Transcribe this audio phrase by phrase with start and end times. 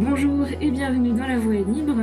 [0.00, 1.96] Bonjour et bienvenue dans La Voix est libre.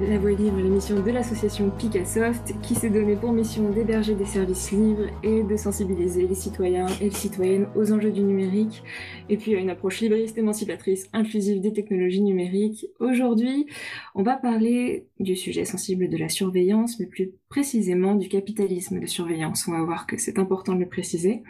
[0.00, 4.26] La Voix est libre, l'émission de l'association Picassoft qui s'est donnée pour mission d'héberger des
[4.26, 8.84] services libres et de sensibiliser les citoyens et les citoyennes aux enjeux du numérique
[9.30, 12.86] et puis à une approche libriste, émancipatrice, inclusive des technologies numériques.
[13.00, 13.66] Aujourd'hui,
[14.14, 19.06] on va parler du sujet sensible de la surveillance, mais plus précisément du capitalisme de
[19.06, 19.66] surveillance.
[19.66, 21.42] On va voir que c'est important de le préciser.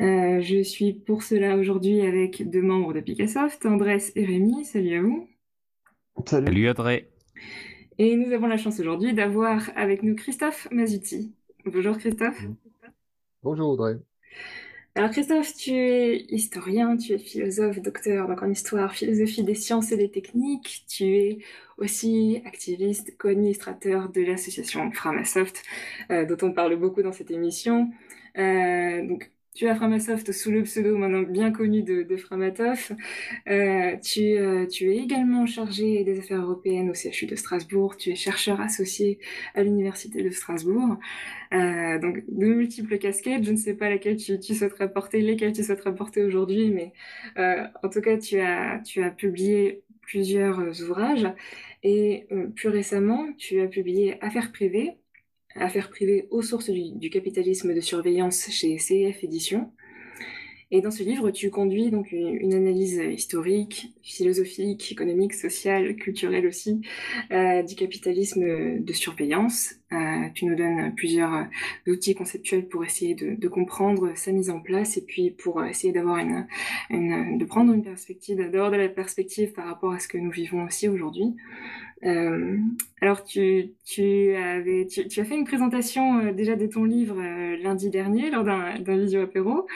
[0.00, 4.66] Euh, je suis pour cela aujourd'hui avec deux membres de Picassoft, Andrés et Rémi.
[4.66, 5.29] Salut à vous.
[6.26, 6.46] Salut.
[6.46, 7.08] Salut Audrey.
[7.98, 11.34] Et nous avons la chance aujourd'hui d'avoir avec nous Christophe Mazuti.
[11.66, 12.48] Bonjour Christophe.
[13.42, 13.98] Bonjour Audrey.
[14.96, 19.92] Alors Christophe, tu es historien, tu es philosophe, docteur donc en histoire, philosophie des sciences
[19.92, 20.84] et des techniques.
[20.88, 21.38] Tu es
[21.78, 25.62] aussi activiste, co-administrateur de l'association Framasoft,
[26.10, 27.90] euh, dont on parle beaucoup dans cette émission.
[28.36, 32.16] Euh, donc tu as Framasoft sous le pseudo maintenant bien connu de, de.
[33.48, 37.96] Euh, tu, euh, tu, es également chargé des affaires européennes au CHU de Strasbourg.
[37.96, 39.18] Tu es chercheur associé
[39.54, 40.98] à l'Université de Strasbourg.
[41.52, 43.44] Euh, donc, de multiples casquettes.
[43.44, 46.92] Je ne sais pas laquelle tu, tu souhaiterais porter, lesquelles tu souhaiterais porter aujourd'hui, mais
[47.36, 48.80] en tout cas, tu as,
[49.16, 51.26] publié plusieurs ouvrages.
[51.82, 54.99] Et plus récemment, tu as publié Affaires privées,
[55.56, 59.70] Affaires privées aux sources du, capitalisme de surveillance chez CF Éditions.
[60.72, 66.80] Et dans ce livre, tu conduis donc une, analyse historique, philosophique, économique, sociale, culturelle aussi,
[67.32, 69.74] euh, du capitalisme de surveillance.
[69.92, 71.48] Euh, tu nous donnes plusieurs
[71.88, 76.18] outils conceptuels pour essayer de, comprendre sa mise en place et puis pour essayer d'avoir
[76.18, 76.46] une,
[77.36, 80.64] de prendre une perspective, d'avoir de la perspective par rapport à ce que nous vivons
[80.64, 81.34] aussi aujourd'hui.
[82.04, 82.56] Euh,
[83.00, 87.16] alors, tu, tu, avais, tu, tu, as fait une présentation euh, déjà de ton livre
[87.20, 89.66] euh, lundi dernier lors d'un visio apéro.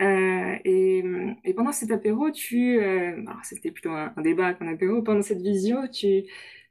[0.00, 1.04] Euh, et,
[1.44, 5.02] et, pendant cet apéro, tu, alors c'était plutôt un, un débat qu'un apéro.
[5.02, 6.24] Pendant cette visio, tu,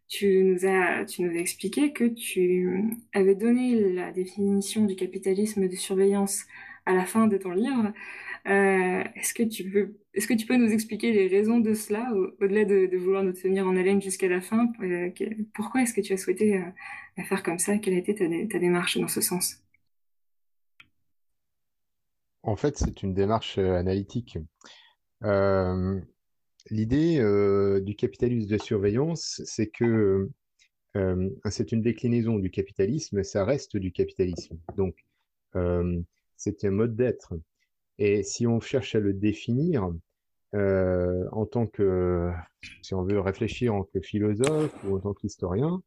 [0.08, 2.84] tu nous as, tu nous as expliqué que tu
[3.14, 6.46] avais donné la définition du capitalisme de surveillance
[6.86, 7.94] à la fin de ton livre.
[8.48, 12.12] Euh, est-ce que tu peux, est-ce que tu peux nous expliquer les raisons de cela,
[12.40, 15.10] au-delà de, vouloir nous tenir en haleine jusqu'à la fin euh,
[15.56, 17.80] Pourquoi est-ce que tu as souhaité euh, faire comme ça?
[17.80, 19.64] Quelle a été ta, démarche dans ce sens?
[22.44, 24.38] En fait, c'est une démarche euh, analytique.
[26.70, 27.18] L'idée
[27.82, 30.30] du capitalisme de surveillance, c'est que
[31.50, 34.58] c'est une déclinaison du capitalisme, ça reste du capitalisme.
[34.78, 34.96] Donc,
[36.38, 37.34] c'est un mode d'être.
[38.00, 39.90] Et si on cherche à le définir,
[40.56, 42.32] euh, en tant que,
[42.82, 45.82] si on veut réfléchir en tant que philosophe ou en tant qu'historien,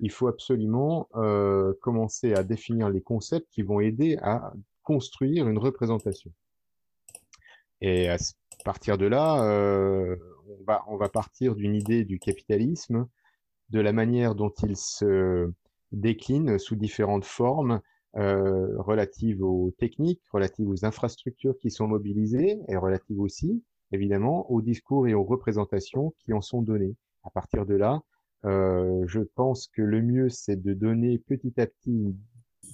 [0.00, 4.52] il faut absolument euh, commencer à définir les concepts qui vont aider à
[4.82, 6.32] construire une représentation.
[7.80, 8.16] Et à
[8.64, 10.16] partir de là, euh,
[10.48, 13.08] on, va, on va partir d'une idée du capitalisme,
[13.70, 15.50] de la manière dont il se
[15.92, 17.80] décline sous différentes formes,
[18.16, 23.62] euh, relatives aux techniques, relatives aux infrastructures qui sont mobilisées et relatives aussi,
[23.92, 26.94] évidemment, aux discours et aux représentations qui en sont données.
[27.24, 28.02] À partir de là,
[28.44, 32.14] euh, je pense que le mieux, c'est de donner petit à petit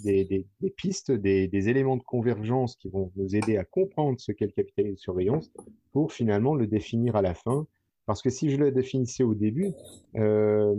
[0.02, 4.18] des, des, des pistes, des, des, éléments de convergence qui vont nous aider à comprendre
[4.20, 5.50] ce qu'est le capitalisme de surveillance
[5.92, 7.66] pour finalement le définir à la fin.
[8.06, 9.72] Parce que si je le définissais au début,
[10.16, 10.74] euh,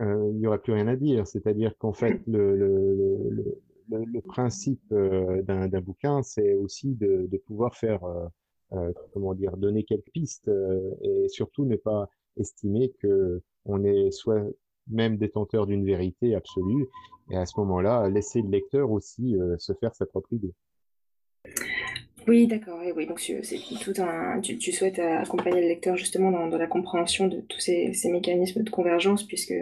[0.00, 1.26] euh, il n'y aurait plus rien à dire.
[1.26, 3.58] C'est-à-dire qu'en fait, le, le, le,
[3.98, 8.26] le, principe euh, d'un bouquin, c'est aussi de, pouvoir faire, euh,
[8.72, 10.50] euh, comment dire, donner quelques pistes
[11.02, 14.42] et surtout ne pas estimer que on est soit
[14.88, 16.88] même détenteur d'une vérité absolue
[17.30, 20.52] et à ce moment-là laisser le lecteur aussi se faire sa propre idée.
[22.26, 22.80] Oui, d'accord.
[22.96, 24.40] oui, donc c'est tout un.
[24.40, 29.24] Tu, souhaites accompagner le lecteur justement dans, la compréhension de tous ces, mécanismes de convergence,
[29.24, 29.54] puisque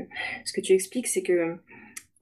[0.45, 1.57] ce que tu expliques, c'est que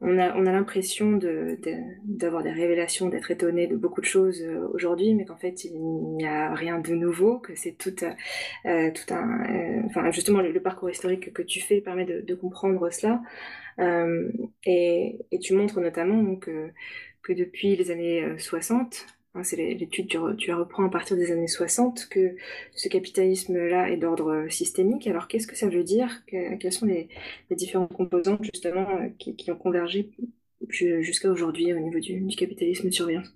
[0.01, 1.59] on a, on a l'impression de,
[2.05, 5.77] d'avoir des révélations, d'être étonné de beaucoup de choses euh, aujourd'hui, mais qu'en fait il
[5.81, 10.61] n'y a rien de nouveau, que c'est tout, euh, tout un, euh, enfin justement le,
[10.61, 13.23] parcours historique que tu fais permet de, comprendre cela,
[13.81, 14.31] euh,
[14.65, 16.49] et, et, tu montres notamment donc
[17.23, 21.49] que depuis les années 60, Hein, c'est l'étude que tu, reprends à partir des années
[21.49, 22.37] 60, que
[22.75, 25.07] ce capitalisme-là est d'ordre systémique.
[25.07, 26.23] Alors qu'est-ce que ça veut dire?
[26.27, 27.09] Quelles sont les,
[27.51, 30.11] différentes composantes justement euh, qui, ont convergé
[30.69, 33.35] jusqu'à aujourd'hui au niveau du, capitalisme de surveillance?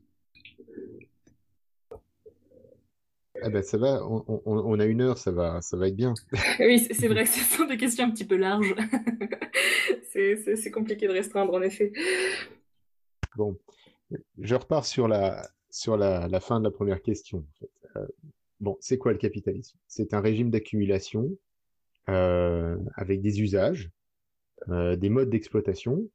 [3.45, 6.15] Ah ben ça va, on, a une heure, ça va, ça va être bien.
[6.61, 8.77] oui, c'est vrai, ce sont des questions un petit peu larges.
[10.13, 11.93] c'est compliqué de restreindre, en effet.
[13.37, 13.59] Bon,
[14.39, 17.45] je repars sur la, sur la, la, fin de la première question.
[17.97, 18.07] Euh,
[18.61, 19.77] bon, c'est quoi le capitalisme?
[19.89, 21.29] C'est un régime d'accumulation
[22.07, 23.91] avec des usages,
[24.69, 26.09] des modes d'exploitation,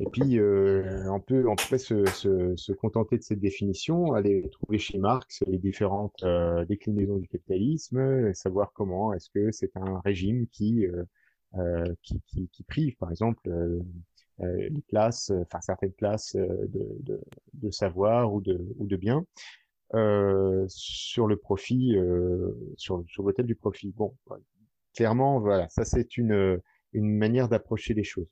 [0.00, 4.48] et puis, euh, on peut, on pourrait se, se, se, contenter de cette définition, aller
[4.50, 10.00] trouver chez Marx les différentes euh, déclinaisons du capitalisme, savoir comment est-ce que c'est un
[10.00, 11.04] régime qui, euh,
[11.56, 13.82] euh qui, qui, qui, prive, par exemple, euh, euh,
[14.42, 16.68] les classes, enfin certaines classes de,
[17.00, 17.20] de,
[17.54, 19.24] de, savoir ou de, ou de biens
[20.68, 21.96] sur le profit,
[22.76, 23.92] sur, sur l'hôtel du profit.
[23.96, 24.14] Bon,
[24.94, 26.60] clairement, voilà, ça c'est une,
[26.92, 28.28] une manière d'approcher les choses.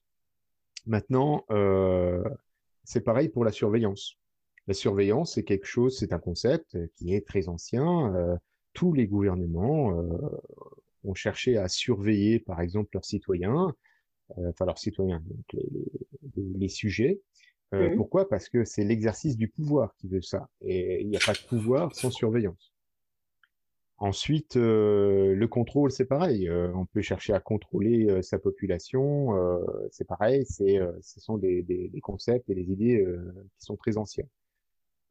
[0.87, 2.23] Maintenant, euh,
[2.85, 4.17] c'est pareil pour la surveillance.
[4.67, 8.15] La surveillance, c'est quelque chose, c'est un concept qui est très ancien.
[8.15, 8.37] Euh,
[8.73, 10.19] tous les gouvernements euh,
[11.05, 13.75] ont cherché à surveiller, par exemple, leurs citoyens,
[14.37, 15.65] enfin leurs citoyens, donc
[16.37, 17.21] les, sujets.
[17.97, 18.29] Pourquoi?
[18.29, 20.49] Parce que c'est l'exercice du pouvoir qui veut ça.
[20.61, 22.73] Et il n'y a pas de pouvoir sans surveillance.
[24.01, 26.49] Ensuite, euh, le contrôle, c'est pareil.
[26.49, 29.37] Euh, on peut chercher à contrôler euh, sa population,
[29.91, 30.47] c'est pareil.
[30.47, 33.07] C'est, ce sont des, des, des, concepts et des idées
[33.59, 34.29] qui sont très anciennes.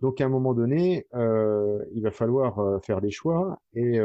[0.01, 3.60] Donc, à un moment donné, il va falloir faire des choix.
[3.75, 4.00] Et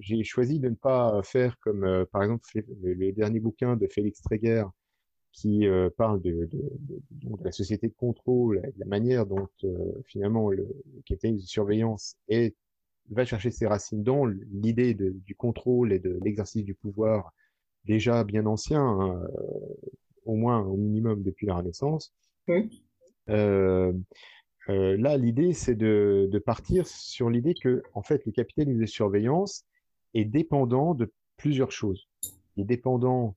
[0.00, 2.44] j'ai choisi de ne pas faire comme, par exemple,
[2.82, 4.64] le, dernier bouquin de Félix Tréguer
[5.32, 5.66] qui
[5.96, 6.60] parle de, de,
[7.10, 9.48] de, la société de contrôle, de la manière dont
[10.06, 12.56] finalement le, le capitalisme de surveillance est
[13.10, 17.32] va chercher ses racines dans l'idée du contrôle et de l'exercice du pouvoir
[17.84, 19.90] déjà bien ancien, hein, euh,
[20.24, 22.12] au moins au minimum depuis la Renaissance.
[23.30, 23.92] Euh,
[24.68, 28.86] euh, là, l'idée, c'est de, de, partir sur l'idée que, en fait, le capitalisme de
[28.86, 29.64] surveillance
[30.14, 32.08] est dépendant de plusieurs choses.
[32.56, 33.36] Il est dépendant,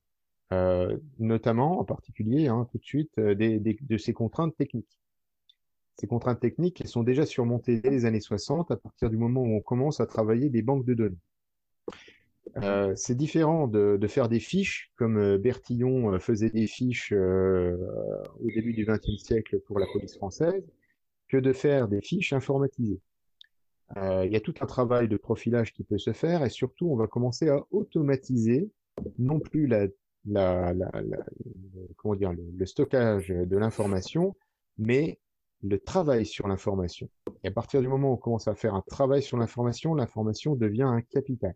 [0.54, 5.00] euh, notamment, en particulier, hein, tout de suite, des, de ses contraintes techniques.
[5.98, 9.42] Ces contraintes techniques elles sont déjà surmontées dès les années 60, à partir du moment
[9.42, 11.20] où on commence à travailler des banques de données.
[12.58, 17.78] Euh, c'est différent de, faire des fiches, comme euh, Bertillon euh, faisait des fiches euh,
[18.40, 20.64] au début du XXe siècle pour la police française,
[21.28, 23.00] que de faire des fiches informatisées.
[23.98, 26.88] Euh, il y a tout un travail de profilage qui peut se faire, et surtout,
[26.88, 28.70] on va commencer à automatiser
[29.18, 29.88] non plus la,
[30.26, 30.92] la, la,
[31.98, 34.36] comment dire, le, le stockage de l'information,
[34.78, 35.20] mais
[35.64, 37.10] le travail sur l'information.
[37.44, 40.56] Et à partir du moment où on commence à faire un travail sur l'information, l'information
[40.56, 41.54] devient un capital.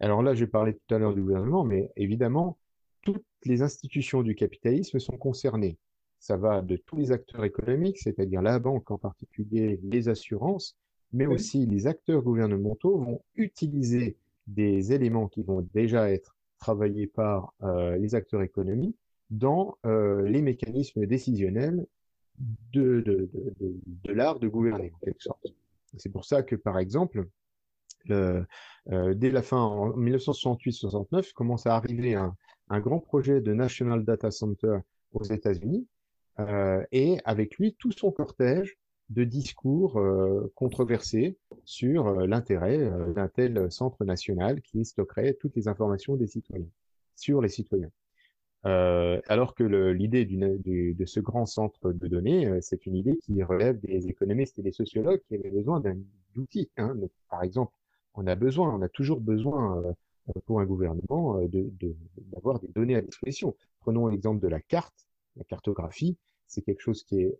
[0.00, 2.58] Alors là, j'ai parlé tout à l'heure du gouvernement, mais évidemment,
[3.02, 5.78] toutes les institutions du capitalisme sont concernées.
[6.18, 10.76] Ça va de tous les acteurs économiques, c'est-à-dire la banque en particulier, les assurances,
[11.16, 14.16] mais aussi les acteurs gouvernementaux vont utiliser
[14.46, 18.98] des éléments qui vont déjà être travaillés par euh, les acteurs économiques
[19.30, 21.86] dans euh, les mécanismes décisionnels
[22.72, 25.46] de, de, de, de l'art de gouverner, en quelque sorte.
[25.96, 27.26] C'est pour ça que, par exemple,
[28.04, 28.46] le,
[28.92, 32.36] euh, dès la fin, en 1968-69, commence à arriver un,
[32.68, 34.78] un, grand projet de National Data Center
[35.12, 35.86] aux États-Unis,
[36.38, 38.76] euh, et avec lui tout son cortège
[39.10, 45.54] de discours euh, controversés sur euh, l'intérêt euh, d'un tel centre national qui stockerait toutes
[45.56, 46.68] les informations des citoyens,
[47.14, 47.90] sur les citoyens.
[48.64, 53.78] Euh, alors que l'idée de ce grand centre de données, c'est une idée qui relève
[53.80, 55.96] des économistes et des sociologues qui avaient besoin d'un
[56.36, 56.68] outil.
[56.76, 56.96] Hein.
[57.30, 57.72] Par exemple,
[58.14, 59.84] on a besoin, on a toujours besoin
[60.46, 61.38] pour un gouvernement
[62.32, 63.54] d'avoir de, des données à disposition.
[63.78, 66.16] Prenons l'exemple de la carte, la cartographie.
[66.46, 67.38] C'est quelque chose qui est,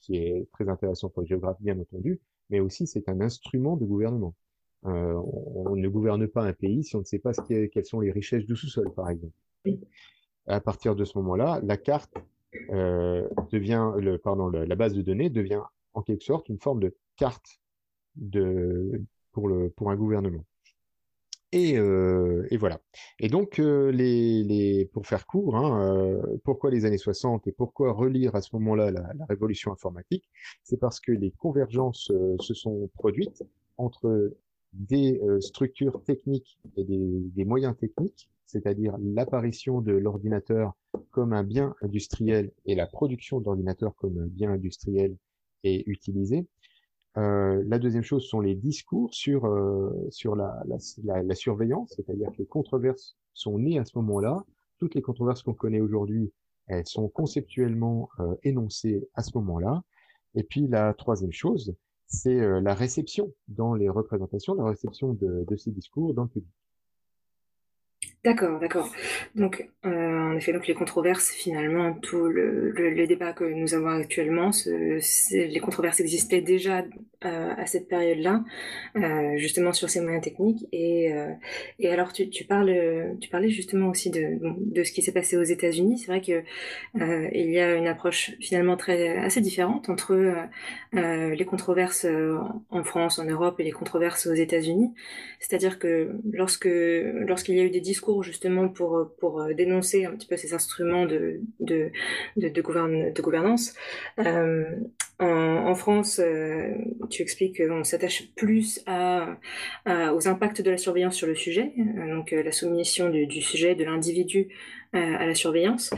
[0.00, 3.84] qui est très intéressant pour les géographes, bien entendu, mais aussi c'est un instrument de
[3.84, 4.34] gouvernement.
[4.82, 8.10] on, ne gouverne pas un pays si on ne sait pas ce quelles sont les
[8.10, 9.34] richesses du sous-sol, par exemple
[10.46, 12.14] à partir de ce moment-là, la carte
[12.70, 15.62] euh, devient, le, pardon, la base de données devient
[15.94, 17.60] en quelque sorte une forme de carte
[18.14, 19.02] de,
[19.32, 20.44] pour, le, pour un gouvernement.
[21.52, 22.80] Et, euh, et voilà.
[23.20, 27.92] Et donc, euh, les, pour faire court, hein, euh, pourquoi les années 60 et pourquoi
[27.92, 30.28] relire à ce moment-là la, la, révolution informatique
[30.64, 33.44] C'est parce que les convergences se sont produites
[33.76, 34.34] entre
[34.72, 36.98] des structures techniques et des,
[37.34, 40.74] des moyens techniques c'est-à-dire l'apparition de l'ordinateur
[41.10, 45.16] comme un bien industriel et la production d'ordinateurs comme un bien industriel
[45.64, 46.46] est utilisée.
[47.16, 52.30] Euh, la deuxième chose sont les discours sur euh, sur la, la, la, surveillance, c'est-à-dire
[52.32, 54.44] que les controverses sont nées à ce moment-là.
[54.78, 56.30] Toutes les controverses qu'on connaît aujourd'hui,
[56.66, 59.82] elles sont conceptuellement euh, énoncées à ce moment-là.
[60.34, 61.74] Et puis la troisième chose,
[62.06, 66.28] c'est euh, la réception dans les représentations, la réception de, de ces discours dans le
[66.28, 66.52] public.
[68.26, 68.90] D'accord, d'accord.
[69.36, 73.86] Donc, euh, en effet, donc les controverses, finalement, tout le, le, débat que nous avons
[73.86, 74.50] actuellement,
[75.30, 76.84] les controverses existaient déjà
[77.24, 78.42] euh, à cette période-là,
[78.96, 80.66] euh, justement sur ces moyens techniques.
[80.72, 81.12] Et,
[81.78, 85.36] et alors, tu, tu, parles, tu parlais justement aussi de, de ce qui s'est passé
[85.36, 85.98] aux États-Unis.
[85.98, 86.42] C'est vrai que
[87.32, 90.16] il y a une approche finalement très assez différente entre
[90.92, 92.08] les controverses
[92.70, 94.92] en France, en Europe et les controverses aux États-Unis.
[95.38, 100.12] C'est-à-dire que lorsque lorsqu'il y a eu des discours justement pour, pour euh, dénoncer un
[100.12, 101.90] petit peu ces instruments de, de,
[102.36, 103.74] de, de, gouvernance.
[104.18, 104.64] Euh,
[105.18, 106.74] en, France, euh,
[107.10, 112.52] tu expliques qu'on s'attache plus aux impacts de la surveillance sur le sujet, donc la
[112.52, 114.48] soumission du, sujet, de l'individu
[114.92, 115.90] à la surveillance.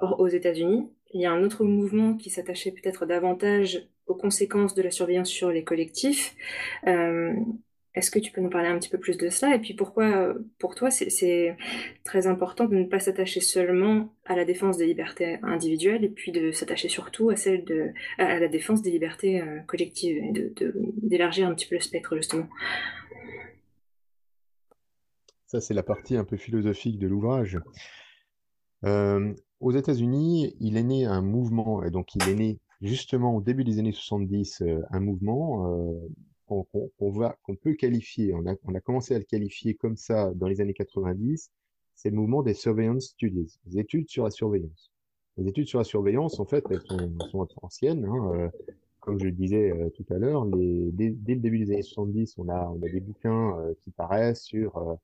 [0.00, 4.82] Aux États-Unis, il y a un autre mouvement qui s'attachait peut-être davantage aux conséquences de
[4.82, 6.34] la surveillance sur les collectifs.
[6.86, 7.34] Euh,
[7.98, 9.54] est-ce que tu peux nous parler un petit peu plus de cela?
[9.54, 11.56] Et puis pourquoi, pour toi, c'est
[12.04, 16.32] très important de ne pas s'attacher seulement à la défense des libertés individuelles et puis
[16.32, 20.54] de s'attacher surtout à celle de à la défense des libertés euh, collectives et
[21.02, 22.46] d'élargir un petit peu le spectre justement.
[25.46, 27.58] Ça, c'est la partie un peu philosophique de l'ouvrage.
[28.84, 33.40] Euh, aux États-Unis, il est né un mouvement, et donc il est né justement au
[33.40, 35.66] début des années 70, euh, un mouvement
[36.48, 41.50] qu'on peut qualifier, on a, commencé à le qualifier comme ça dans les années 90,
[41.94, 44.92] c'est le mouvement des surveillance studies, les études sur la surveillance.
[45.36, 48.04] Les études sur la surveillance, en fait, elles sont, anciennes.
[48.04, 48.48] Hein, euh,
[49.00, 52.48] comme je le disais euh, tout à l'heure, dès, le début des années 70, on
[52.48, 54.98] a, des bouquins euh, qui paraissent sur,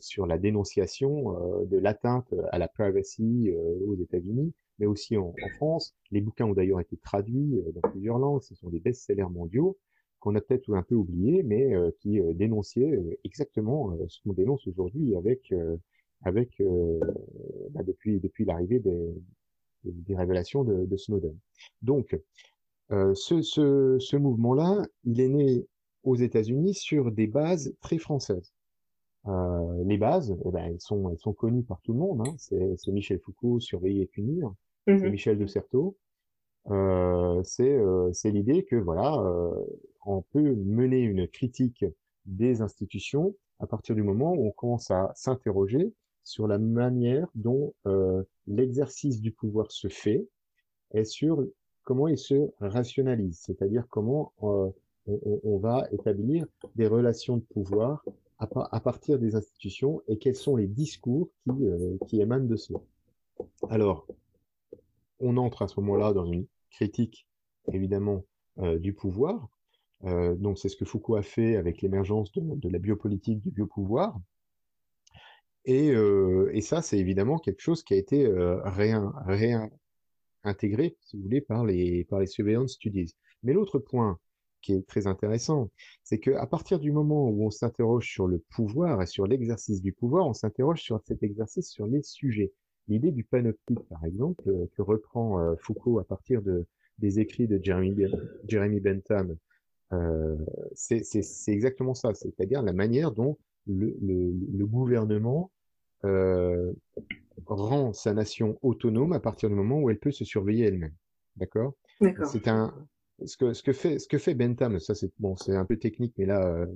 [0.00, 3.50] sur la dénonciation de l'atteinte à la privacy
[3.86, 5.94] aux États-Unis, mais aussi en, en, France.
[6.10, 9.78] Les bouquins ont d'ailleurs été traduits dans plusieurs langues, ce sont des best-sellers mondiaux
[10.24, 14.32] qu'on a peut-être un peu oublié, mais euh, qui euh, dénonçait euh, exactement ce qu'on
[14.32, 15.52] dénonce aujourd'hui avec
[16.22, 16.62] avec
[17.70, 19.14] bah, depuis depuis l'arrivée des,
[19.84, 21.36] des, révélations de, de, Snowden.
[21.82, 22.18] Donc
[22.90, 25.66] ce, ce, ce mouvement-là, il est né
[26.02, 28.54] aux États-Unis sur des bases très françaises.
[29.26, 32.26] Euh, les bases, eh ben, elles, sont, elles sont connues par tout le monde.
[32.26, 32.34] Hein.
[32.38, 34.52] C'est Michel Foucault, surveiller et punir.
[34.86, 35.96] C'est mmh Michel de Certeau.
[36.70, 39.22] Euh, c'est l'idée que voilà,
[40.06, 41.84] on peut mener une critique
[42.26, 45.92] des institutions à partir du moment où on commence à s'interroger
[46.22, 50.26] sur la manière dont euh, l'exercice du pouvoir se fait
[50.92, 51.44] et sur
[51.82, 54.70] comment il se rationalise, c'est-à-dire comment euh,
[55.06, 58.04] on, on, va établir des relations de pouvoir
[58.38, 62.56] à, à, partir des institutions et quels sont les discours qui, euh, qui émanent de
[62.56, 62.80] cela.
[63.68, 64.06] Alors,
[65.20, 67.26] on entre à ce moment-là dans une critique,
[67.72, 68.24] évidemment,
[68.58, 69.48] euh, du pouvoir,
[70.04, 74.18] euh, donc c'est ce que Foucault a fait avec l'émergence de, la biopolitique du biopouvoir.
[75.64, 78.28] Et, euh, et ça, c'est évidemment quelque chose qui a été
[80.44, 83.14] réintégré, si vous voulez, par les, par les surveillance studies.
[83.42, 84.18] Mais l'autre point
[84.60, 85.70] qui est très intéressant,
[86.02, 89.92] c'est qu'à partir du moment où on s'interroge sur le pouvoir et sur l'exercice du
[89.92, 92.52] pouvoir, on s'interroge sur cet exercice sur les sujets.
[92.88, 94.42] L'idée du panoptique, par exemple,
[94.76, 96.66] que reprend Foucault à partir de,
[96.98, 97.94] des écrits de Jeremy,
[98.46, 99.36] Jeremy Bentham
[99.92, 100.36] euh,
[100.74, 105.50] c'est exactement ça, c'est-à-dire la manière dont le, le, gouvernement
[106.04, 106.72] euh,
[107.46, 110.94] rend sa nation autonome à partir du moment où elle peut se surveiller elle-même.
[111.36, 111.74] D'accord?
[112.24, 112.74] C'est un
[113.24, 115.76] ce que, ce que fait ce que fait Bentham, ça c'est bon, c'est un peu
[115.76, 116.66] technique, mais là, euh,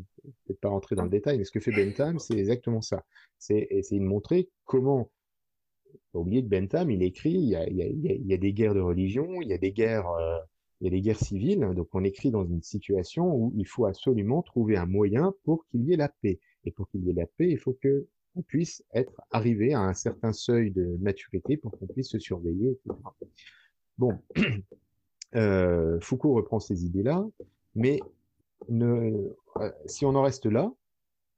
[0.47, 3.05] peut-être pas rentrer dans le détail, mais ce que fait Bentham, c'est exactement ça.
[3.39, 5.11] C'est essayer de montrer comment.
[6.13, 9.53] Faut oublier que Bentham, il écrit, il y a, des guerres de religion, il y
[9.53, 10.39] a des guerres euh,
[10.81, 13.87] il y a des guerres civiles, donc on écrit dans une situation où il faut
[13.87, 16.39] absolument trouver un moyen pour qu'il y ait la paix.
[16.65, 19.81] Et pour qu'il y ait la paix, il faut que on puisse être arrivé à
[19.81, 22.79] un certain seuil de maturité pour qu'on puisse se surveiller.
[23.97, 24.13] Bon,
[25.35, 27.27] euh, Foucault reprend ces idées-là,
[27.75, 27.99] mais
[28.71, 29.33] euh,
[29.87, 30.73] si on en reste là,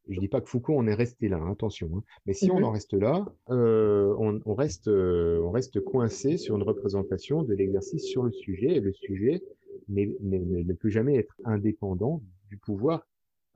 [0.09, 1.90] je dis pas que Foucault on est resté là, hein, attention.
[1.95, 2.02] Hein.
[2.26, 2.64] Mais si on mhm.
[2.64, 7.54] en reste là, euh, on, on, reste, euh, on reste coincé sur une représentation de
[7.54, 9.42] l'exercice sur le sujet, et le sujet
[9.88, 13.07] ne peut jamais être indépendant du pouvoir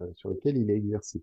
[0.00, 1.22] euh, sur lequel il est exercé.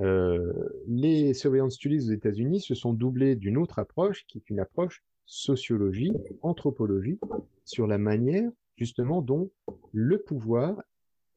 [0.00, 0.52] Euh,
[0.86, 5.02] les surveillance studies aux États-Unis se sont doublés d'une autre approche, qui est une approche
[5.26, 7.18] sociologie, anthropologie,
[7.64, 9.50] sur la manière justement dont
[9.92, 10.82] le pouvoir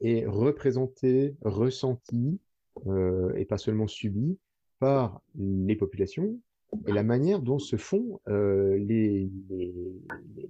[0.01, 2.39] est représenté, ressenti,
[2.87, 4.37] euh, et pas seulement subi
[4.79, 6.39] par les populations
[6.87, 9.73] et la manière dont se font euh, les, les,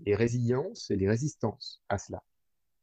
[0.06, 2.24] les, résiliences et les résistances à cela.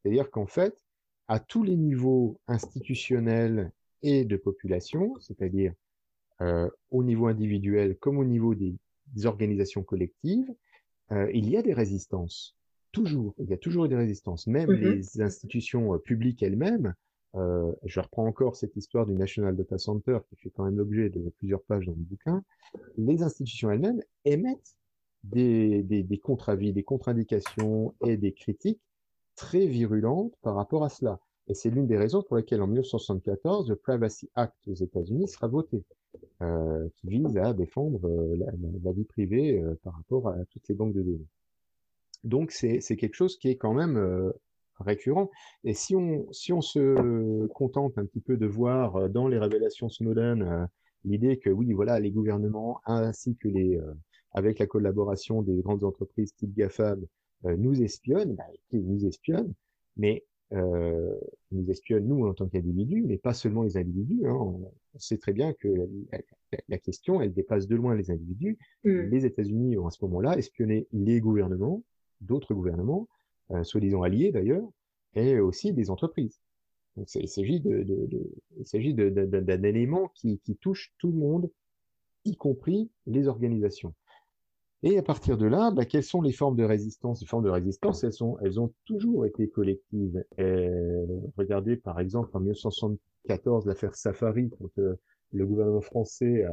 [0.02, 0.78] C'est-à-dire qu'en fait,
[1.26, 3.72] à tous les niveaux institutionnels
[4.02, 5.74] et de population, c'est-à-dire
[6.90, 8.74] au niveau individuel comme au niveau des,
[9.24, 10.52] organisations collectives,
[11.32, 12.56] il y a des résistances.
[12.90, 14.48] Toujours, il y a toujours des résistances.
[14.48, 16.94] Même mmh les institutions publiques elles-mêmes,
[17.34, 21.30] je reprends encore cette histoire du National Data Center qui fait quand même l'objet de
[21.38, 22.42] plusieurs pages dans le bouquin,
[22.98, 24.76] les institutions elles-mêmes émettent
[25.24, 28.80] des, des, des contre-avis, des contre-indications et des critiques
[29.36, 31.20] très virulentes par rapport à cela.
[31.48, 35.48] Et c'est l'une des raisons pour lesquelles en 1974, le Privacy Act aux États-Unis sera
[35.48, 35.84] voté,
[36.40, 38.36] euh, qui vise à défendre euh,
[38.82, 41.26] la, vie privée euh, par rapport à toutes les banques de données.
[42.24, 44.30] Donc c'est quelque chose qui est quand même euh,
[44.80, 45.30] récurrent.
[45.64, 49.88] Et si on, si on se contente un petit peu de voir dans les révélations
[49.88, 50.68] Snowden
[51.04, 53.80] l'idée que oui, voilà, les gouvernements ainsi que les
[54.34, 57.04] avec la collaboration des grandes entreprises type GAFAM,
[57.44, 59.52] euh, nous espionnent, bah, ils nous espionnent,
[59.96, 61.14] mais euh,
[61.50, 64.26] ils nous espionnent nous en tant qu'individus, mais pas seulement les individus.
[64.26, 64.34] Hein.
[64.34, 65.88] On, sait très bien que
[66.68, 68.58] la, question, elle dépasse de loin les individus.
[68.84, 69.00] Mm.
[69.10, 71.82] Les États-Unis ont à ce moment-là espionné les gouvernements,
[72.20, 73.21] d'autres gouvernements, euh,
[73.64, 74.68] soi-disant alliés d'ailleurs,
[75.14, 76.40] et aussi des entreprises.
[76.96, 77.86] Donc il s'agit de,
[78.66, 81.50] il d'un élément qui, touche tout le monde,
[82.24, 83.94] y compris les organisations.
[84.84, 87.20] Et à partir de là, bah, quelles sont les formes de résistance?
[87.20, 90.24] Les formes de résistance, elles, sont, elles ont toujours été collectives.
[90.38, 90.68] Et
[91.36, 94.96] regardez par exemple en 1974 l'affaire Safari, quand euh,
[95.32, 96.44] le gouvernement français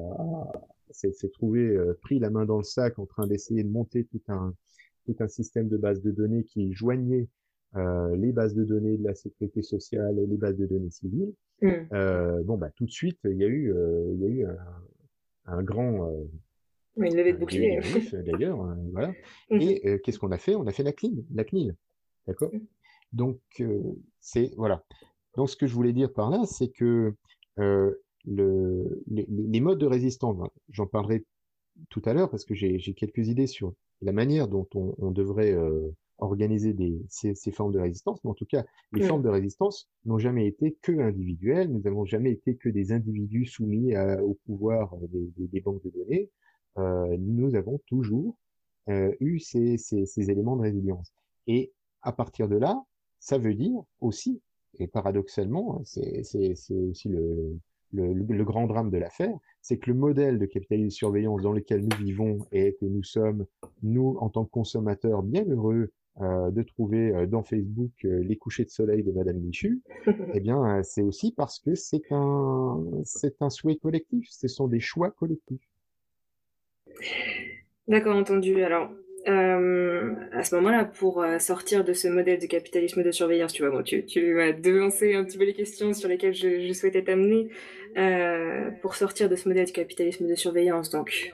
[0.92, 4.22] s'est trouvé euh, pris la main dans le sac en train d'essayer de monter tout
[4.28, 4.54] un,
[5.14, 7.28] tout un système de bases de données qui joignait
[7.76, 11.34] euh, les bases de données de la sécurité sociale et les bases de données civiles.
[11.62, 11.72] Mmh.
[11.94, 14.46] Euh, bon, bah, tout de suite, il y a eu, euh, il y a eu
[14.46, 14.58] un,
[15.46, 16.12] un grand
[16.98, 17.80] une levée de bouclier.
[18.26, 19.14] D'ailleurs, euh, voilà.
[19.50, 19.62] Mhm.
[19.62, 20.56] Et qu'est-ce qu'on a fait?
[20.56, 21.76] On a fait la CNIL, la CNIL.
[22.28, 22.54] D'accord?
[22.54, 22.66] Mhm.
[23.14, 23.40] Donc,
[24.20, 24.52] c'est.
[24.58, 24.84] Voilà.
[25.36, 27.14] Donc, ce que je voulais dire par là, c'est que
[27.58, 30.38] le, les, modes de résistance,
[30.70, 31.24] j'en parlerai
[31.90, 35.56] tout à l'heure parce que j'ai quelques idées sur la manière dont on, devrait
[36.20, 38.24] organiser des, ces, formes de résistance.
[38.24, 41.72] Mais en tout cas, les formes de résistance n'ont jamais été que individuelles.
[41.72, 44.96] Nous n'avons jamais été que des individus soumis au pouvoir
[45.36, 46.30] des, banques de données.
[46.78, 48.38] Euh, nous avons toujours
[48.90, 51.14] euh, eu ces, ces, éléments de résilience.
[51.48, 52.84] Et à partir de là,
[53.20, 54.42] ça veut dire aussi,
[54.78, 57.60] et paradoxalement, hein, c'est aussi le,
[57.94, 61.54] le, le, grand drame de l'affaire, c'est que le modèle de capitalisme de surveillance dans
[61.54, 63.46] lequel nous vivons et que nous sommes,
[63.84, 68.70] nous, en tant que consommateurs, bien heureux euh, de trouver dans Facebook les couchers de
[68.70, 69.82] soleil de Madame Michu,
[70.34, 74.80] eh bien, c'est aussi parce que c'est un, c'est un souhait collectif, ce sont des
[74.80, 75.68] choix collectifs.
[77.88, 78.62] D'accord, entendu.
[78.62, 78.92] Alors,
[79.30, 83.62] euh, à ce moment-là, pour euh, sortir de ce modèle de capitalisme de surveillance, tu
[83.62, 87.04] vois, bon, tu, tu as devancé un petit peu les questions sur lesquelles je, souhaitais
[87.04, 87.50] t'amener.
[87.98, 91.34] Euh, pour sortir de ce modèle de capitalisme de surveillance, donc,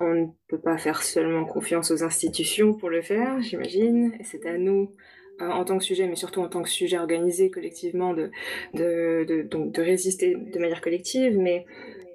[0.00, 4.12] on ne peut pas faire seulement confiance aux institutions pour le faire, j'imagine.
[4.22, 4.92] C'est à nous,
[5.40, 10.58] en tant que sujet, mais surtout en tant que sujet organisé collectivement, de, résister de
[10.58, 11.38] manière collective.
[11.38, 11.64] Mais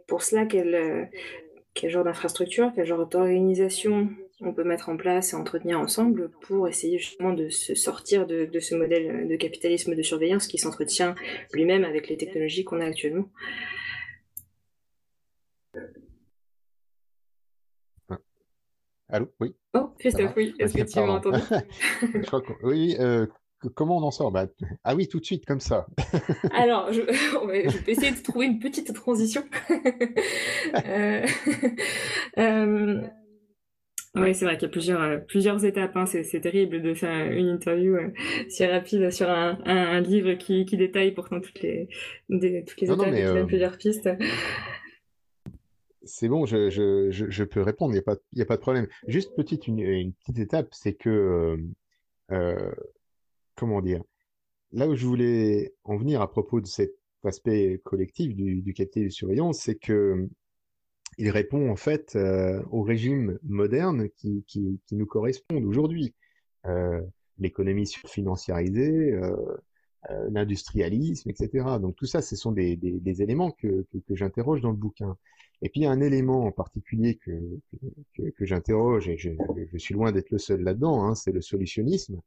[0.07, 1.09] pour cela, quel
[1.89, 4.09] genre d'infrastructure, quel genre d'organisation
[4.41, 8.47] on peut mettre en place et entretenir ensemble pour essayer justement de se sortir de,
[8.59, 11.15] ce modèle de capitalisme de surveillance qui s'entretient
[11.53, 13.29] lui-même avec les technologies qu'on a actuellement.
[19.09, 19.55] Allô Oui.
[19.73, 20.53] Oh, Christophe, oui.
[20.59, 21.41] Est-ce que tu m'as entendu
[22.63, 23.25] Oui, euh,
[23.73, 24.31] comment on en sort?
[24.31, 24.45] Bah,
[24.83, 25.87] Ah oui, tout de suite, comme ça.
[26.53, 29.43] Alors, je, vais essayer de trouver une petite transition.
[30.85, 31.25] Euh,
[32.37, 33.01] euh,
[34.15, 35.95] oui, c'est vrai qu'il y a plusieurs, euh, plusieurs étapes.
[35.95, 36.05] Hein.
[36.05, 37.97] C'est terrible de faire une interview
[38.49, 41.87] si rapide sur un, livre qui, détaille pourtant toutes les,
[42.29, 44.09] toutes les étapes et plusieurs pistes.
[46.03, 48.87] C'est bon, je, peux répondre, il n'y a, pas, a pas de problème.
[49.07, 51.57] Juste petite, une, petite étape, c'est que
[53.55, 54.01] comment dire,
[54.71, 56.93] là où je voulais en venir à propos de cet
[57.23, 60.29] aspect collectif du, du capitalisme de surveillance, c'est que
[61.19, 64.43] il répond en fait euh, au régime moderne qui,
[64.91, 66.15] nous correspond aujourd'hui.
[66.65, 67.01] Euh,
[67.37, 69.35] l'économie surfinanciarisée, euh,
[70.29, 71.65] l'industrialisme, etc.
[71.81, 72.77] Donc tout ça, ce sont des,
[73.21, 75.17] éléments que, j'interroge dans le bouquin.
[75.61, 77.31] Et puis il y a un élément en particulier que,
[78.39, 79.31] j'interroge, et je,
[79.71, 82.21] je, suis loin d'être le seul là-dedans, hein, c'est le solutionnisme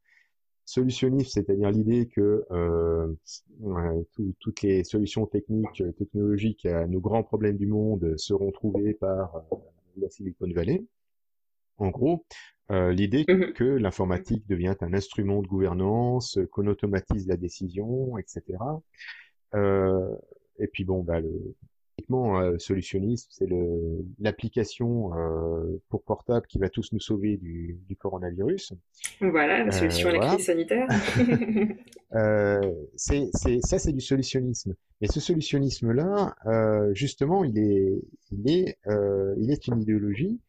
[0.64, 3.12] solutionnisme, c'est-à-dire l'idée que euh,
[4.40, 9.57] toutes les solutions techniques, technologiques à nos grands problèmes du monde seront trouvées par euh,
[9.96, 10.85] la Silicon Valley.
[11.79, 12.25] En gros,
[12.70, 13.53] euh, l'idée mhm.
[13.55, 18.42] que l'informatique devient un instrument de gouvernance, qu'on automatise la décision, etc.
[20.59, 21.55] et puis bon, bah, le,
[21.96, 23.48] typiquement euh, solutionnisme, c'est
[24.18, 28.72] l'application euh, pour portable qui va tous nous sauver du, du coronavirus.
[29.20, 30.88] Voilà, la solution à la crise sanitaire.
[32.96, 33.31] c'est,
[33.62, 34.74] ça, c'est du solutionnisme.
[35.00, 36.35] Et ce solutionnisme-là,
[36.94, 38.78] justement, il est, il est,
[39.38, 40.40] il est une idéologie.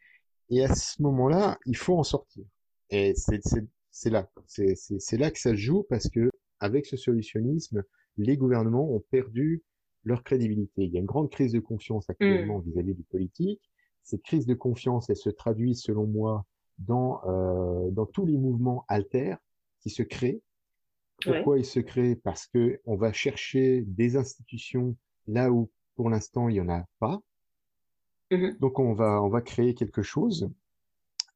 [0.50, 2.44] Et à ce moment-là, il faut en sortir.
[2.90, 3.42] Et c'est
[4.10, 6.30] là, c'est là que ça se joue parce que
[6.60, 7.84] avec ce solutionnisme,
[8.18, 9.64] les gouvernements ont perdu
[10.04, 10.84] leur crédibilité.
[10.84, 12.72] Il y a une grande crise de confiance actuellement mmh.
[12.72, 13.62] vis-à-vis du politique.
[14.04, 16.46] Cette crise de confiance, elle se traduit, selon moi,
[16.78, 19.38] dans, euh, dans tous les mouvements alters
[19.80, 20.42] qui se créent.
[21.24, 22.16] Pourquoi ils se créent?
[22.16, 24.96] Parce que on va chercher des institutions
[25.28, 27.22] là où, pour l'instant, il y en a pas.
[28.32, 30.50] Mmh Donc, on va, on va créer quelque chose.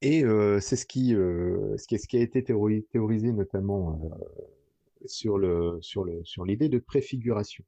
[0.02, 5.06] Et euh, c'est ce qui, euh, ce qui, ce qui a été théorisé notamment euh,
[5.06, 7.64] sur le, sur le, sur l'idée de préfiguration.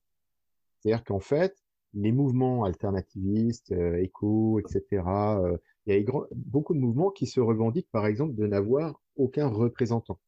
[0.80, 1.56] C'est-à-dire qu'en fait,
[1.94, 7.39] les mouvements alternativistes, euh, éco, etc., euh, il y a beaucoup de mouvements qui se
[7.39, 10.20] revendiquent, par exemple, de n'avoir aucun représentant.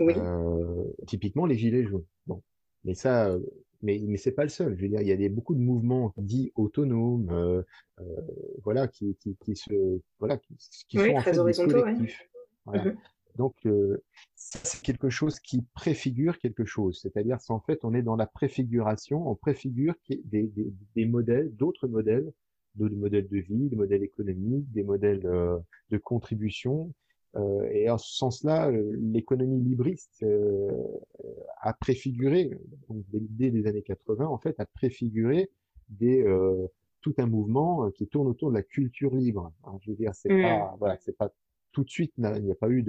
[0.00, 0.14] Oui.
[0.16, 2.04] Euh, typiquement les gilets jaunes.
[2.26, 2.42] Bon,
[2.84, 3.40] mais ça, euh,
[3.82, 4.76] mais mais c'est pas le seul.
[4.76, 7.62] Je veux dire, il y a des, beaucoup de mouvements dits autonomes, euh,
[8.00, 8.04] euh,
[8.62, 10.56] voilà, qui, qui, qui se, voilà, qui,
[10.88, 12.28] qui oui, sont en fait des collectifs.
[12.64, 12.84] Voilà.
[12.84, 12.96] Mm-hmm.
[13.36, 14.02] Donc, euh,
[14.34, 17.00] c'est quelque chose qui préfigure quelque chose.
[17.00, 21.54] C'est-à-dire, c'est en fait, on est dans la préfiguration, on préfigure des, des, des modèles,
[21.54, 22.32] d'autres modèles,
[22.74, 25.58] d'autres modèles de vie, des modèles économiques, des modèles euh,
[25.90, 26.92] de contribution.
[27.36, 30.70] Euh, et en ce sens-là, euh, l'économie libriste euh,
[31.60, 32.50] a préfiguré,
[32.88, 35.50] donc dès, les années 80, en fait, a préfiguré
[35.88, 36.24] des,
[37.00, 39.52] tout un mouvement qui tourne autour de la culture libre.
[39.64, 40.42] Hein, je veux dire, c'est mmh.
[40.42, 41.32] pas, voilà, c'est pas
[41.76, 42.82] tout de suite, il n'y a pas eu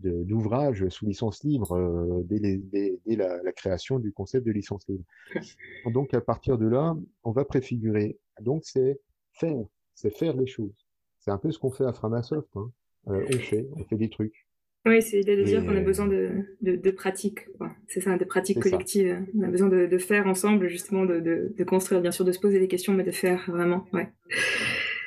[0.00, 5.04] d'ouvrage de, sous licence libre euh, dès, la, création du concept de licence libre.
[5.86, 8.18] Donc à partir de là, on va préfigurer.
[8.40, 8.98] Donc c'est
[9.34, 10.84] faire, c'est faire les choses.
[11.20, 12.48] C'est un peu ce qu'on fait à Framasoft.
[12.56, 12.72] Hein.
[13.06, 14.48] Euh, on fait, on fait des trucs.
[14.84, 17.46] Oui, c'est l'idée de dire qu'on a besoin de, de, pratiques.
[17.86, 19.24] C'est ça, de pratiques collectives.
[19.36, 22.68] On a besoin de, faire ensemble, justement, de, construire, bien sûr, de se poser des
[22.68, 23.86] questions, mais de faire vraiment.
[23.92, 24.08] Ouais.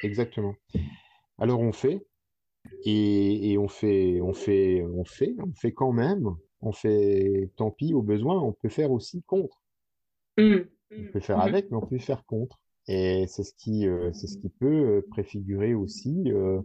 [0.03, 0.55] Exactement.
[1.37, 2.05] Alors on fait,
[2.83, 6.35] et, on fait, on fait, on fait, on fait quand même.
[6.61, 9.61] On fait, tant pis, au besoin, on peut faire aussi contre.
[10.37, 10.57] Mmh.
[10.91, 11.41] On peut faire mmh.
[11.41, 12.59] avec, mais on peut faire contre.
[12.87, 16.61] Et c'est ce qui, euh, c'est ce qui peut euh, préfigurer aussi euh,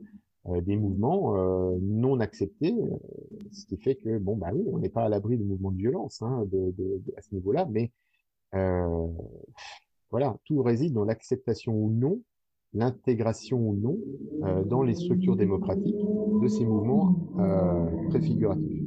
[0.62, 1.34] des mouvements
[1.80, 2.72] non acceptés,
[3.50, 5.78] ce qui fait que bon bah oui, on n'est pas à l'abri de mouvements de
[5.78, 7.90] violence hein, de, de, à ce niveau-là, mais
[10.12, 12.20] voilà, tout réside dans l'acceptation ou non
[12.76, 13.98] l'intégration ou non
[14.44, 15.96] euh, dans les structures démocratiques
[16.42, 18.82] de ces mouvements euh, préfiguratifs.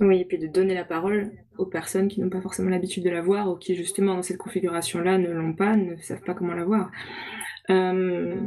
[0.00, 3.10] Oui, et puis de donner la parole aux personnes qui n'ont pas forcément l'habitude de
[3.10, 6.54] la voir ou qui justement dans cette configuration-là ne l'ont pas, ne savent pas comment
[6.54, 6.90] la voir.
[7.70, 8.40] Euh,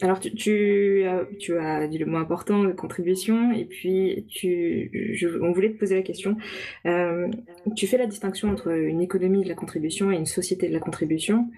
[0.00, 4.90] alors tu, as, dit le mot important, de contribution, et puis tu,
[5.42, 6.36] on voulait te poser la question.
[7.76, 10.80] Tu fais la distinction entre une économie de la contribution et une société de la
[10.80, 11.50] contribution.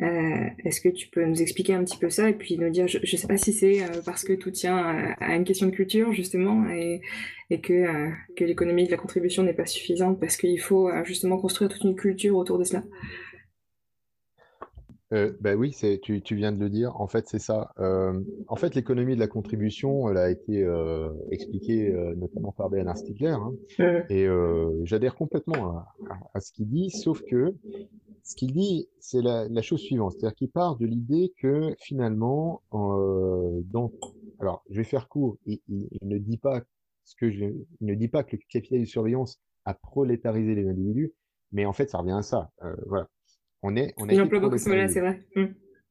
[0.00, 2.88] Euh, Est-ce que tu peux nous expliquer un petit peu ça et puis nous dire,
[2.88, 5.72] je ne sais pas si c'est euh, parce que tout tient à, une question de
[5.72, 7.00] culture justement et,
[7.52, 11.84] euh, que l'économie de la contribution n'est pas suffisante parce qu'il faut justement construire toute
[11.84, 12.82] une culture autour de cela.
[15.12, 16.98] Euh, ben oui, c'est, tu, tu, viens de le dire.
[17.00, 17.72] En fait, c'est ça.
[17.78, 22.96] Euh, en fait, l'économie de la contribution, elle a été euh, expliquée notamment par Bernard
[22.96, 23.52] Stiegler, hein,
[24.08, 24.26] et
[24.84, 27.54] j'adhère complètement à, à, à, ce qu'il dit, sauf que
[28.24, 32.62] ce qu'il dit, c'est la, la, chose suivante, c'est-à-dire qu'il part de l'idée que finalement,
[32.72, 33.92] euh, dans,
[34.40, 36.62] alors je vais faire court, il, il, ne dit pas
[37.04, 40.66] ce que je, il ne dit pas que le capital de surveillance a prolétarisé les
[40.66, 41.12] individus,
[41.52, 42.50] mais en fait, ça revient à ça.
[42.62, 43.08] Euh, voilà,
[43.64, 45.22] on est, on a été beaucoup ce c'est vrai.
[45.34, 45.44] Mm.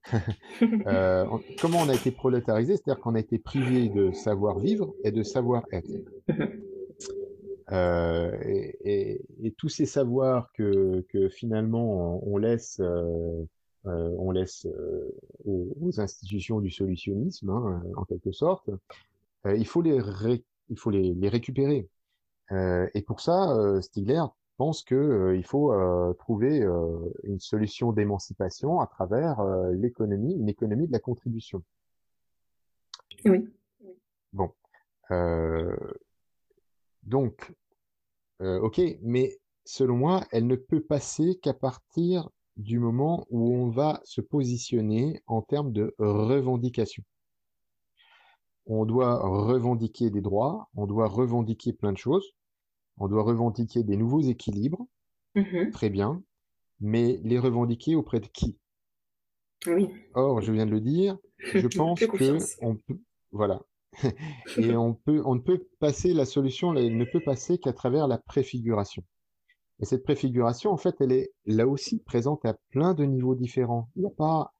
[0.86, 1.26] euh,
[1.60, 5.24] comment on a été prolétarisé C'est-à-dire qu'on a été privé de savoir vivre et de
[5.24, 5.90] savoir être.
[7.72, 8.38] Euh,
[8.84, 13.46] et, et, tous ces savoirs que, que finalement on, laisse, euh,
[13.86, 18.70] on laisse euh, aux, aux, institutions du solutionnisme, hein, en quelque sorte,
[19.46, 21.88] il faut les, ré, il faut les, les récupérer.
[22.52, 24.24] et pour ça, Stigler
[24.58, 25.74] pense que il faut
[26.20, 26.66] trouver
[27.24, 31.64] une solution d'émancipation à travers l'économie, une économie de la contribution.
[33.26, 33.50] Oui.
[34.32, 34.52] Bon.
[37.04, 37.54] Donc,
[38.42, 43.70] euh, ok, mais selon moi, elle ne peut passer qu'à partir du moment où on
[43.70, 47.04] va se positionner en termes de revendication.
[48.66, 52.34] On doit revendiquer des droits, on doit revendiquer plein de choses,
[52.98, 54.86] on doit revendiquer des nouveaux équilibres,
[55.36, 56.24] mmh très bien,
[56.80, 58.58] mais les revendiquer auprès de qui?
[59.68, 59.90] Oui.
[60.14, 63.00] Or, je viens de le dire, je pense que on peut,
[63.32, 63.62] voilà,
[64.58, 68.08] et on peut, on ne peut passer la solution, elle ne peut passer qu'à travers
[68.08, 69.04] la préfiguration.
[69.80, 73.90] Et cette préfiguration, en fait, elle est là aussi présente à plein de niveaux différents.
[73.96, 74.54] Il n'y a pas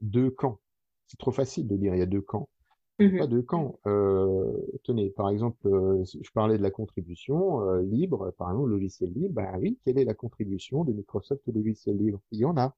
[0.00, 0.60] deux camps.
[1.06, 2.48] C'est trop facile de dire il y a deux camps.
[2.98, 3.78] Mmh pas deux camps.
[3.86, 4.52] Euh,
[4.84, 9.34] tenez, par exemple, euh, je parlais de la contribution euh, libre, par exemple, logiciel libre.
[9.34, 12.20] Bah oui, quelle est la contribution de Microsoft au logiciel libre?
[12.30, 12.74] Il y en a.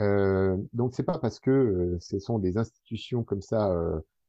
[0.00, 3.74] Euh, donc c'est pas parce que euh, ce sont des institutions comme ça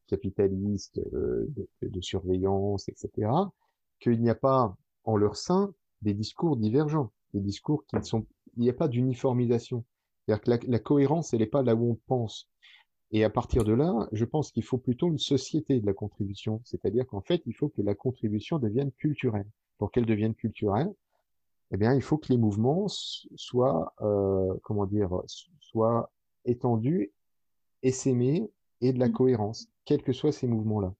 [0.08, 1.48] capitalistes de,
[1.84, 3.32] de, surveillance, etc.,
[4.00, 8.26] qu'il n'y a pas en leur sein des discours divergents, des discours qui ne sont,
[8.58, 9.86] il n'y a pas d'uniformisation.
[10.26, 12.50] C'est-à-dire que la, la cohérence, elle n'est pas là où on pense.
[13.12, 16.62] Et à partir de là, je pense qu'il faut plutôt une société de la contribution.
[16.64, 19.48] C'est-à-dire qu'en fait, il faut que la contribution devienne culturelle.
[19.78, 20.94] Pour qu'elle devienne culturelle,
[21.72, 25.22] eh bien, il faut que les mouvements soient, euh, comment dire,
[25.60, 26.12] soient
[26.46, 27.12] étendus,
[27.84, 28.50] essaimés
[28.82, 29.14] et de la mmh.
[29.14, 30.94] cohérence, quels que soient ces mouvements-là.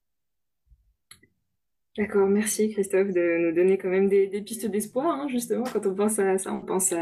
[1.98, 5.94] D'accord, merci Christophe de nous donner quand même des, pistes d'espoir, hein, justement, quand on
[5.94, 6.94] pense à ça, on pense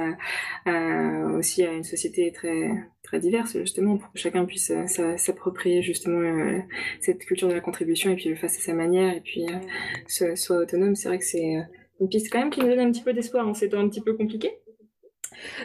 [1.36, 2.70] aussi à une société très,
[3.08, 6.58] très diverse, justement, pour que chacun puisse euh, s'approprier justement euh,
[7.00, 10.36] cette culture de la contribution et puis le fasse à sa manière et puis euh,
[10.36, 10.94] soit, autonome.
[10.94, 11.56] C'est vrai que c'est
[12.00, 13.88] une piste quand même qui nous donne un petit peu d'espoir en ces temps un
[13.88, 14.58] petit peu compliqués.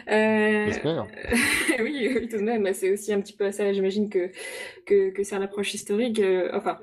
[0.08, 0.70] Euh,
[1.80, 2.72] oui, oui, tout de même.
[2.72, 4.30] C'est aussi un petit peu à ça, j'imagine, que,
[4.86, 6.20] que, que c'est l'approche historique.
[6.20, 6.78] Euh, enfin,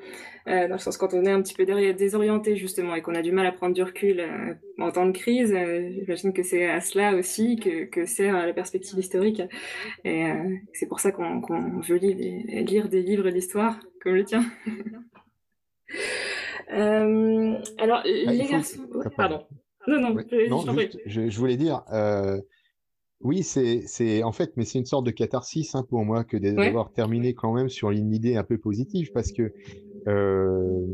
[0.48, 3.22] euh, dans le sens quand on est un petit peu désorienté, justement, et qu'on a
[3.22, 6.68] du mal à prendre du recul euh, en temps de crise, euh, j'imagine que c'est
[6.68, 9.42] à cela aussi que, que sert la perspective historique.
[10.04, 10.26] Et
[10.74, 11.42] c'est pour ça qu'on
[11.82, 14.44] veut lire, lire, des livres d'histoire comme le tien.
[16.70, 18.82] alors, ah, les garçons...
[19.16, 19.46] Pardon.
[19.88, 20.16] Non, non,
[21.08, 22.40] je, je, voulais dire, euh,
[23.22, 26.38] oui, c'est, c'est en fait, mais c'est une sorte de catharsis hein, pour moi que
[26.38, 29.54] d'avoir terminé quand même sur une idée un peu positive parce que
[30.08, 30.86] euh,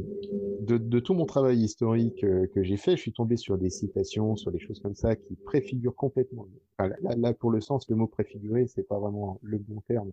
[0.62, 3.70] de, de, tout mon travail historique euh, que j'ai fait, je suis tombé sur des
[3.70, 6.48] citations, sur des choses comme ça qui préfigurent complètement.
[6.78, 10.12] Enfin, là, là, pour le sens, le mot préfigurer, c'est pas vraiment le bon terme,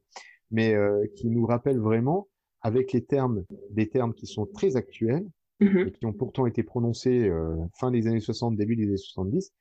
[0.50, 2.28] mais euh, qui nous rappelle vraiment,
[2.62, 5.26] avec les termes, des termes qui sont très actuels
[5.60, 8.96] mmh et qui ont pourtant été prononcés euh, fin des années 60, début des années
[8.96, 9.52] 70,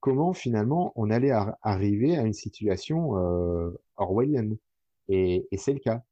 [0.00, 4.56] comment finalement on allait arriver à une situation euh, orwellienne.
[5.08, 6.02] Et, c'est le cas.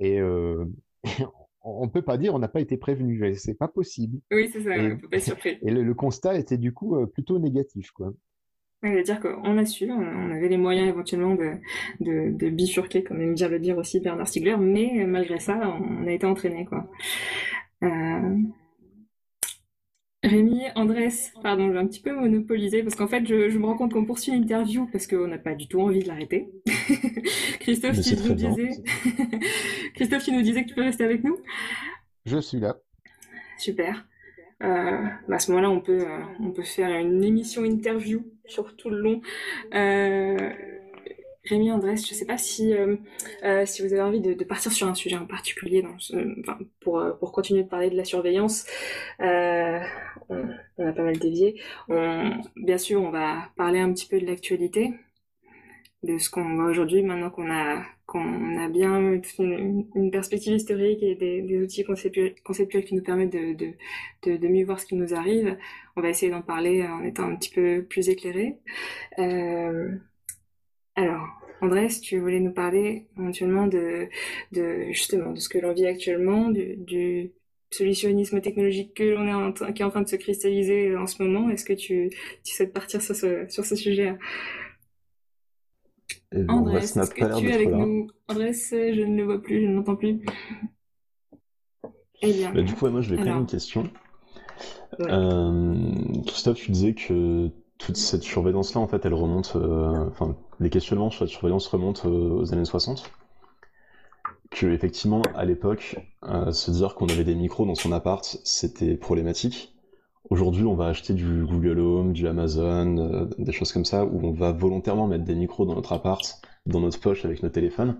[0.00, 0.64] Et euh,
[1.62, 4.20] on peut pas dire on n'a pas été prévenu, c'est pas possible.
[4.30, 5.58] Oui, c'est ça, et, on peut pas surpris.
[5.62, 8.12] Et le, constat était du coup euh, plutôt négatif, quoi.
[8.80, 11.54] C'est-à-dire qu'on a su, on avait les moyens éventuellement de,
[11.98, 16.06] de, de bifurquer, comme aime bien le dire aussi Bernard Stiegler, mais malgré ça, on
[16.06, 16.88] a été entraîné, quoi.
[17.82, 18.36] Euh,
[20.24, 21.10] Rémi, Andrés,
[21.42, 24.32] pardon, j'ai un petit peu monopolisé parce qu'en fait, je, me rends compte qu'on poursuit
[24.32, 26.48] l'interview parce qu'on n'a pas du tout envie de l'arrêter.
[27.60, 28.82] Christophe, tu nous disais...
[29.94, 31.38] Christophe, tu nous disais que tu peux rester avec nous?
[32.26, 32.76] Je suis là.
[33.58, 34.06] Super.
[34.64, 38.76] Euh, bah, à ce moment-là, on peut, euh, on peut faire une émission interview sur
[38.76, 39.20] tout le long.
[39.74, 40.36] Euh,
[41.48, 42.96] Rémi Andrés, je ne sais pas si, euh,
[43.42, 45.96] euh, si vous avez envie de, partir sur un sujet en particulier dans
[46.80, 48.66] pour, euh, pour continuer de parler de la surveillance.
[49.18, 51.60] on, a pas mal dévié.
[51.88, 54.92] bien sûr, on va parler un petit peu de l'actualité,
[56.02, 61.14] de ce qu'on voit aujourd'hui, maintenant qu'on a, qu'on a bien une, perspective historique et
[61.14, 63.54] des, outils conceptuels, conceptuels, qui nous permettent de,
[64.24, 65.56] de, de, mieux voir ce qui nous arrive.
[65.96, 68.58] On va essayer d'en parler en étant un petit peu plus éclairé.
[70.98, 71.28] Alors,
[71.60, 74.08] Andrés, tu voulais nous parler éventuellement de,
[74.50, 77.32] de justement de ce que l'on vit actuellement, du,
[77.70, 81.22] solutionnisme technologique que l'on est en, qui est en train de se cristalliser en ce
[81.22, 81.50] moment.
[81.50, 82.10] Est-ce que tu,
[82.42, 84.16] tu souhaites partir sur ce, sur ce sujet
[86.32, 88.08] ben, Andrés, est-ce que tu es avec nous?
[88.26, 90.20] Andrés, je ne le vois plus, je ne l'entends plus.
[92.22, 92.52] Eh bien.
[92.52, 93.88] Bah, du coup, moi, je vais poser une question.
[95.00, 95.92] Euh,
[96.26, 101.10] Christophe, tu disais que toute cette surveillance-là, en fait, elle remonte, euh, enfin, les questionnements
[101.10, 103.10] sur la surveillance remontent euh, aux années 60.
[104.50, 108.96] Que, effectivement, à l'époque, euh, se dire qu'on avait des micros dans son appart, c'était
[108.96, 109.74] problématique.
[110.30, 114.32] Aujourd'hui, on va acheter du Google Home, du Amazon, des choses comme ça, où on
[114.32, 117.96] va volontairement mettre des micros dans notre appart, dans notre poche avec nos téléphones.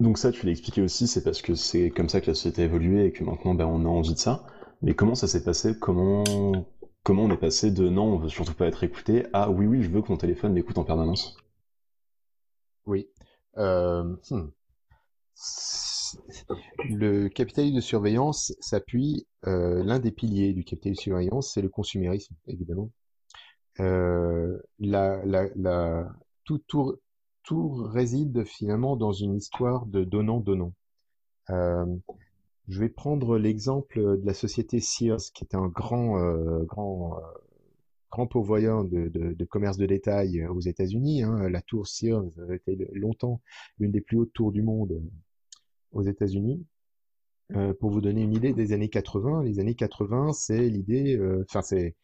[0.00, 2.62] Donc ça, tu l'as expliqué aussi, c'est parce que c'est comme ça que la société
[2.62, 4.44] a évolué et que maintenant, ben, on a envie de ça.
[4.82, 5.78] Mais comment ça s'est passé?
[5.78, 6.24] Comment
[7.06, 9.80] comment on est passé de non, on veut surtout pas être écouté à oui, oui,
[9.80, 11.36] je veux que mon téléphone m'écoute en permanence
[12.84, 13.08] Oui.
[13.58, 14.48] Euh, hmm.
[16.90, 21.68] Le capitalisme de surveillance s'appuie, euh, l'un des piliers du capitalisme de surveillance, c'est le
[21.68, 22.90] consumérisme, évidemment.
[23.78, 24.50] la,
[26.44, 26.98] tout,
[27.84, 30.72] réside finalement dans une histoire de donnant-donnant.
[31.50, 31.86] Euh,
[32.68, 37.20] je vais prendre l'exemple de la société Sears, qui était un grand, euh, grand, euh,
[38.10, 41.22] grand pourvoyeur de, de, de, commerce de détail aux États-Unis.
[41.22, 41.48] Hein.
[41.48, 43.40] La tour Sears été longtemps
[43.78, 45.00] l'une des plus hautes tours du monde
[45.92, 46.64] aux États-Unis.
[47.54, 51.62] Euh, pour vous donner une idée des années 80, les années 80, c'est l'idée, enfin
[51.62, 51.94] c'est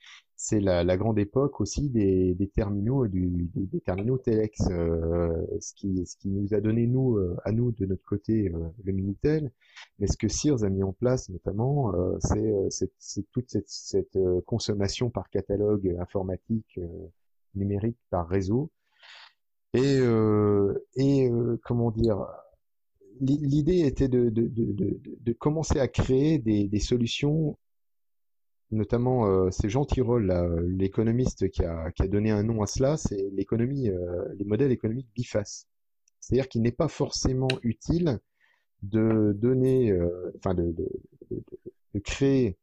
[0.44, 5.72] c'est la, la, grande époque aussi des, des terminaux du, des, terminaux Telex, euh, ce
[5.74, 8.92] qui ce qui nous a donné nous euh, à nous de notre côté euh, le
[8.92, 9.52] Minitel,
[10.00, 14.18] mais ce que Sears a mis en place notamment, euh, c'est c'est toute cette, cette
[14.44, 16.80] consommation par catalogue informatique
[17.54, 18.72] numérique par réseau.
[19.74, 20.00] Et
[20.96, 21.30] et
[21.62, 22.26] comment dire
[23.20, 27.56] l'idée était de, de, de, de, commencer à créer des, des solutions
[28.72, 30.32] notamment euh, c'est Jean Tirole,
[30.66, 34.72] l'économiste qui a, qui a, donné un nom à cela, c'est l'économie, euh, les modèles
[34.72, 35.68] économiques bifaces.
[36.20, 38.18] C'est-à-dire qu'il n'est pas forcément utile
[38.82, 40.74] de donner, euh, enfin de,
[41.30, 42.56] de, créer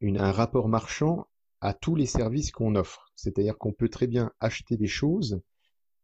[0.00, 1.26] une, un rapport marchand
[1.60, 3.12] à tous les services qu'on offre.
[3.14, 5.40] C'est-à-dire qu'on peut très bien acheter des choses,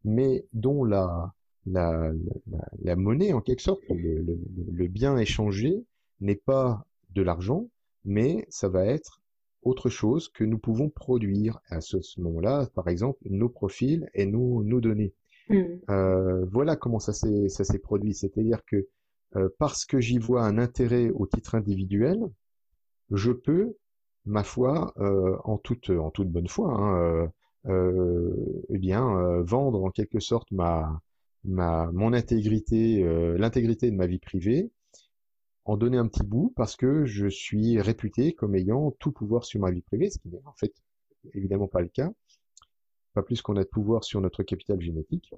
[0.05, 2.12] mais dont la, la,
[2.83, 5.85] la, monnaie, en quelque sorte, le bien échangé,
[6.20, 7.68] n'est pas de l'argent,
[8.07, 9.21] mais ça va être
[9.62, 14.62] autre chose que nous pouvons produire à ce, moment-là, par exemple, nos profils et nos,
[14.62, 15.12] nos données.
[15.49, 15.62] Mm.
[15.90, 18.14] Euh, voilà comment ça s'est, ça s'est produit.
[18.14, 18.87] C'est-à-dire que
[19.35, 22.21] euh, parce que j'y vois un intérêt au titre individuel,
[23.11, 23.77] je peux,
[24.25, 27.31] ma foi, euh, en toute en toute bonne foi, hein,
[27.69, 31.01] eh bien, vendre en quelque sorte ma
[31.42, 33.03] ma mon intégrité,
[33.37, 34.71] l'intégrité de ma vie privée
[35.66, 39.61] en donner un petit bout parce que je suis réputé comme ayant tout pouvoir sur
[39.61, 40.72] ma vie privée, ce qui n'est en fait
[41.35, 42.11] évidemment pas le cas.
[43.14, 45.35] Pas plus qu'on a de pouvoir sur notre capital génétique,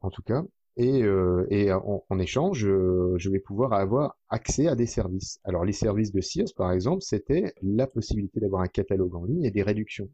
[0.00, 0.44] en tout cas.
[0.76, 5.40] Et, euh, et en, échange, je vais pouvoir avoir accès à des services.
[5.44, 9.44] Alors les services de Sears, par exemple, c'était la possibilité d'avoir un catalogue en ligne
[9.44, 10.08] et des réductions.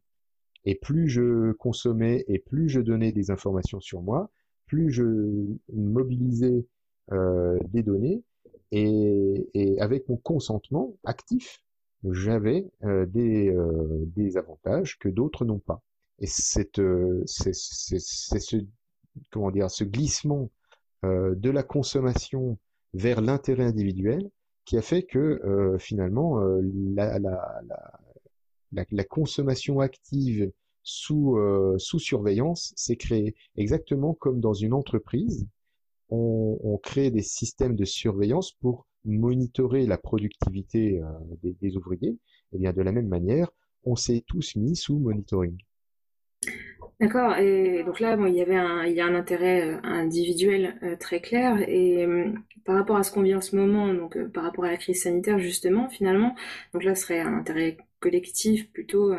[0.64, 4.30] Et plus je consommais et plus je donnais des informations sur moi,
[4.66, 6.66] plus je mobilisais
[7.12, 8.22] euh, des données,
[8.72, 11.62] et, et avec mon consentement actif,
[12.04, 15.82] j'avais euh, des, euh, des avantages que d'autres n'ont pas.
[16.20, 18.56] Et c'est euh, ce
[19.30, 20.50] comment dire ce glissement
[21.04, 22.58] euh, de la consommation
[22.94, 24.30] vers l'intérêt individuel
[24.64, 26.38] qui a fait que finalement
[26.94, 27.60] la, la,
[28.72, 30.52] la, la, consommation active
[30.82, 31.38] sous,
[31.78, 35.46] sous surveillance s'est créée exactement comme dans une entreprise
[36.10, 41.06] on, crée des systèmes de surveillance pour monitorer la productivité euh,
[41.42, 42.16] des, des, ouvriers.
[42.52, 43.50] Et bien de la même manière,
[43.84, 45.56] on s'est tous mis sous monitoring.
[47.00, 47.36] D'accord.
[47.38, 50.76] Et donc là, bon, il y avait un, il y a un intérêt euh, individuel
[50.82, 51.56] euh, très clair.
[51.68, 52.04] Et
[52.64, 55.02] par rapport à ce qu'on vit en ce moment, donc par rapport à la crise
[55.04, 56.34] sanitaire justement, finalement,
[56.72, 59.12] donc là, ce serait un intérêt collectif plutôt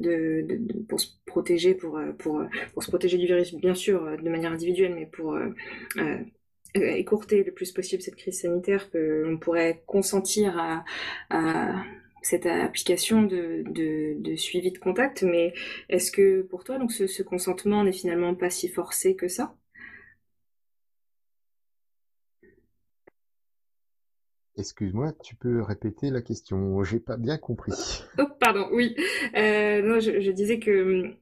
[0.00, 2.42] de, de, de, pour se protéger pour, pour,
[2.72, 6.24] pour se protéger du virus bien sûr de manière individuelle mais pour euh,
[6.74, 10.84] écourter le plus possible cette crise sanitaire que l'on pourrait consentir à,
[11.30, 11.84] à
[12.22, 15.54] cette application de, de, de, suivi de contact mais
[15.88, 19.54] est-ce que pour toi donc ce, ce consentement n'est finalement pas si forcé que ça?
[24.58, 27.72] Excuse-moi, tu peux répéter la question J'ai pas bien compris.
[28.18, 28.94] Oh, pardon, oui.
[29.34, 31.14] Euh, non, je, je, disais que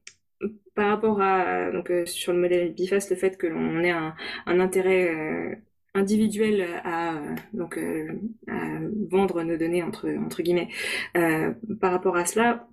[0.75, 4.15] par rapport à donc euh, sur le modèle biface, le fait que l'on ait un,
[4.45, 5.55] un intérêt euh,
[5.93, 7.21] individuel à
[7.53, 8.07] donc euh,
[8.47, 10.69] à vendre nos données entre entre guillemets,
[11.17, 12.67] euh, par rapport à cela,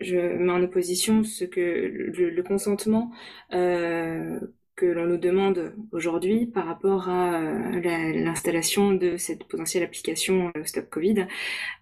[0.00, 3.12] je mets en opposition ce que le, consentement
[4.80, 10.64] que l'on nous demande aujourd'hui par rapport à euh, l'installation de cette potentielle application euh,
[10.64, 11.26] Stop Covid.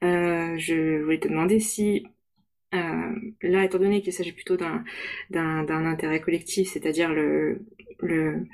[0.03, 2.07] Euh, je voulais te demander si
[2.75, 4.85] euh, là, étant donné qu'il s'agit plutôt d'un
[5.31, 7.61] d'un intérêt collectif, c'est-à-dire le
[8.01, 8.47] le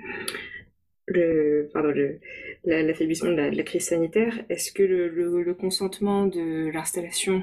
[1.07, 1.92] le pardon
[2.64, 7.42] l'affaiblissement de, la crise sanitaire, est-ce que le, le, le consentement de l'installation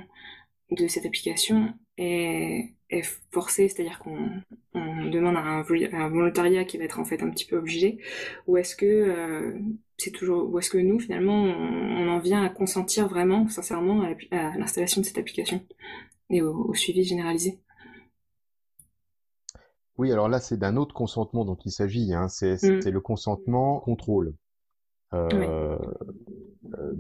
[0.72, 4.30] de cette application est est forcé, c'est-à-dire qu'on
[4.74, 8.00] on demande un, un, volontariat qui va être en fait un petit peu obligé,
[8.48, 9.58] ou est-ce que euh,
[9.98, 14.02] c'est toujours, ou est-ce que nous finalement on, en vient à consentir vraiment, sincèrement,
[14.32, 15.66] à l'installation de cette application
[16.30, 17.60] et au suivi généralisé?
[20.02, 22.28] Oui, alors là c'est d'un autre consentement dont il s'agit, hein.
[22.28, 22.90] c'est mm.
[22.90, 24.34] le consentement contrôle.
[25.14, 26.74] Euh, oui.
[26.74, 26.94] euh,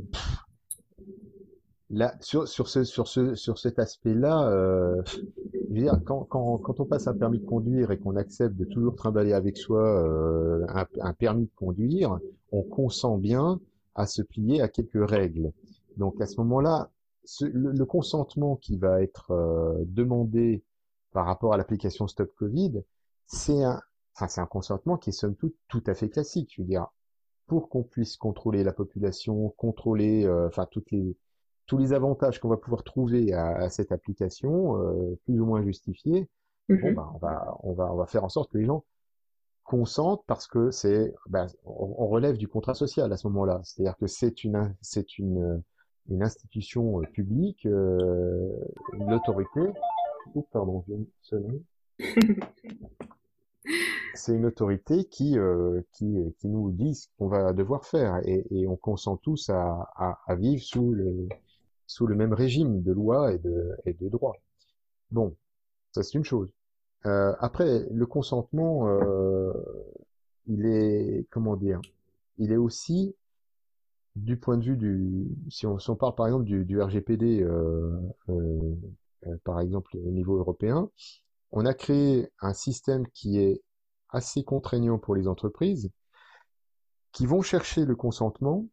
[1.89, 5.01] Là, sur, sur, ce, sur, ce, sur cet aspect-là, euh,
[6.05, 9.33] quand, quand, quand, on passe un permis de conduire et qu'on accepte de toujours trimballer
[9.33, 12.19] avec soi euh, un, un, permis de conduire,
[12.51, 13.59] on consent bien
[13.95, 15.51] à se plier à quelques règles.
[15.97, 16.91] Donc à ce moment-là,
[17.41, 20.63] le, consentement qui va être euh, demandé
[21.13, 22.83] par rapport à l'application Stop Covid,
[23.31, 23.81] c'est un,
[24.15, 26.53] enfin, c'est un consentement qui est somme toute tout à fait classique.
[26.55, 26.87] Je veux dire,
[27.47, 31.17] pour qu'on puisse contrôler la population, contrôler, euh, enfin toutes les
[31.67, 36.27] tous les avantages qu'on va pouvoir trouver à, cette application, euh, plus ou moins justifiés,
[36.67, 36.93] bon, mm-hmm.
[36.95, 38.83] bah, on va on va on va faire en sorte que les gens
[39.63, 43.61] consentent parce que c'est ben, on, relève du contrat social à ce moment-là.
[43.63, 45.63] C'est-à-dire que c'est une c'est une
[46.09, 49.61] une institution euh, publique, une autorité.
[50.35, 50.83] Oh, pardon,
[54.13, 58.45] c'est une autorité qui, euh, qui, qui nous dit ce qu'on va devoir faire et,
[58.51, 61.27] et on consent tous à, à, à, vivre sous le,
[61.87, 64.35] sous le même régime de loi et de, et de droit.
[65.11, 65.35] Bon,
[65.91, 66.49] ça c'est une chose.
[67.05, 69.53] Euh, après, le consentement, euh,
[70.47, 71.81] il est, comment dire,
[72.37, 73.15] il est aussi
[74.15, 77.41] du point de vue du, si on, si on parle par exemple du, du RGPD,
[77.41, 77.97] euh,
[78.29, 78.75] euh,
[79.27, 80.89] euh, par exemple au niveau européen,
[81.51, 83.61] on a créé un système qui est
[84.09, 85.89] assez contraignant pour les entreprises,
[87.11, 88.67] qui vont chercher le consentement,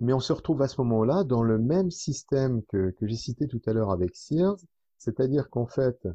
[0.00, 3.46] mais on se retrouve à ce moment-là dans le même système que, que j'ai cité
[3.48, 4.56] tout à l'heure avec Sears,
[4.98, 6.08] c'est-à-dire qu'en fait,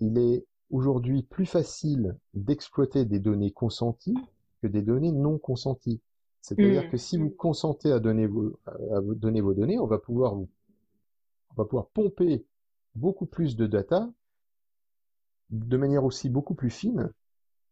[0.00, 4.16] il est aujourd'hui plus facile d'exploiter des données consenties
[4.62, 6.00] que des données non consenties.
[6.40, 6.90] C'est-à-dire mmh.
[6.90, 10.48] que si vous consentez à donner vos, à donner vos données, on va pouvoir vous,
[11.50, 12.46] on va pouvoir pomper
[12.94, 14.08] beaucoup plus de data
[15.50, 17.10] de manière aussi beaucoup plus fine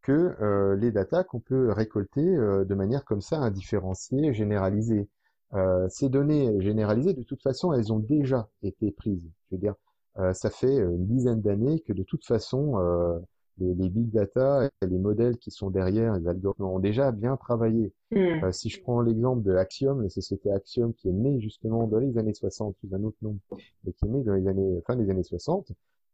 [0.03, 5.09] que euh, les data qu'on peut récolter euh, de manière comme ça indifférenciée, généralisée.
[5.55, 9.25] Euh, ces données généralisées, de toute façon, elles ont déjà été prises.
[9.51, 9.75] Je veux dire,
[10.19, 13.19] euh, ça fait une dizaine d'années que de toute façon, euh,
[13.59, 17.93] les, les, big data les modèles qui sont derrière, les algorithmes ont déjà bien travaillé.
[18.11, 18.45] Hmm.
[18.45, 21.99] Euh, si je prends l'exemple de Axiom, la société Axiom qui est née justement dans
[21.99, 23.39] les années 60 sous un autre nom,
[23.85, 25.73] mais qui est née dans les années fin des années 60,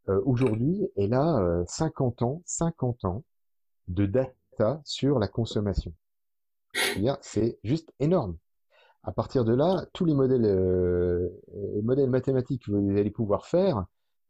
[0.08, 3.24] euh, aujourd'hui, elle a 50 euh, ans, 50 ans
[3.88, 5.92] de data sur la consommation.
[7.20, 8.36] C'est juste énorme.
[9.04, 11.28] À partir de là, tous les modèles, euh,
[11.74, 13.84] les modèles mathématiques que vous allez pouvoir faire,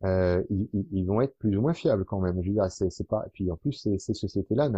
[0.05, 2.43] euh, ils, ils, vont être plus ou moins fiables quand même.
[2.43, 3.25] Je veux dire, c'est pas.
[3.27, 4.71] Et puis en plus, ces, ces sociétés-là,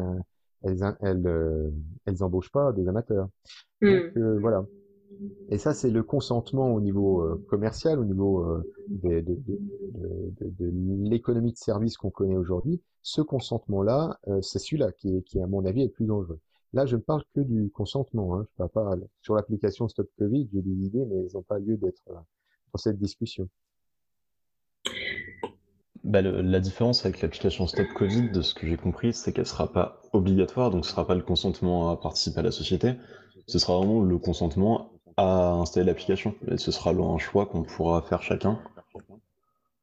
[0.62, 1.70] elles, elles, euh,
[2.06, 3.28] elles embauchent pas des amateurs.
[3.80, 3.90] Hmm.
[3.90, 4.64] Donc euh, voilà.
[5.48, 8.46] Et ça, c'est le consentement au niveau euh, commercial, au niveau
[8.88, 10.70] de, de,
[11.08, 12.80] l'économie de service qu'on connaît aujourd'hui.
[13.02, 16.40] Ce consentement-là, c'est celui-là qui, à mon avis, est le plus dangereux.
[16.72, 18.36] Là, je ne parle que du consentement.
[18.36, 18.46] Hein.
[18.50, 20.48] Je parle pas sur l'application Stop Covid.
[20.52, 23.48] J'ai des idées, mais elles n'ont pas lieu d'être dans cette discussion.
[26.04, 29.72] Bah, la différence avec l'application Stop Covid, de ce que j'ai compris, c'est qu'elle sera
[29.72, 32.92] pas obligatoire, donc ce sera pas le consentement à participer à la société,
[33.46, 36.34] ce sera vraiment le consentement à installer l'application.
[36.48, 38.58] Et ce sera un choix qu'on pourra faire chacun.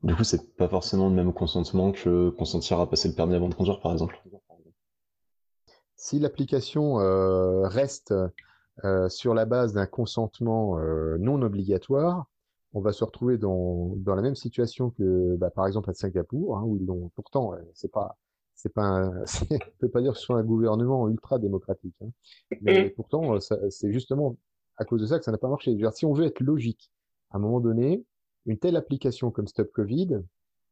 [0.03, 3.49] Du coup, c'est pas forcément le même consentement que consentir à passer le permis avant
[3.49, 4.19] de conduire, par exemple.
[5.95, 8.13] Si l'application euh, reste
[8.83, 12.25] euh, sur la base d'un consentement euh, non obligatoire,
[12.73, 16.57] on va se retrouver dans, dans la même situation que, bah, par exemple, à Singapour,
[16.57, 17.11] hein, où ils l'ont.
[17.13, 18.17] Pourtant, c'est pas,
[18.55, 22.09] c'est pas, un, on peut pas dire que ce soit un gouvernement ultra démocratique, hein,
[22.61, 22.89] mais mm.
[22.95, 24.35] pourtant, c'est justement
[24.81, 25.77] à cause de ça que ça n'a pas marché.
[25.93, 26.91] Si on veut être logique,
[27.29, 28.03] à un moment donné,
[28.47, 30.21] une telle application comme Stop Covid,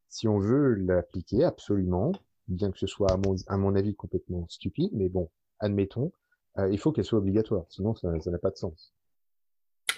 [0.10, 2.12] si on veut l'appliquer absolument,
[2.48, 3.12] bien que ce soit
[3.48, 5.30] à mon, avis complètement stupide, mais bon,
[5.60, 6.12] admettons,
[6.58, 8.96] euh, il faut qu'elle soit obligatoire, sinon ça n'a pas de sens.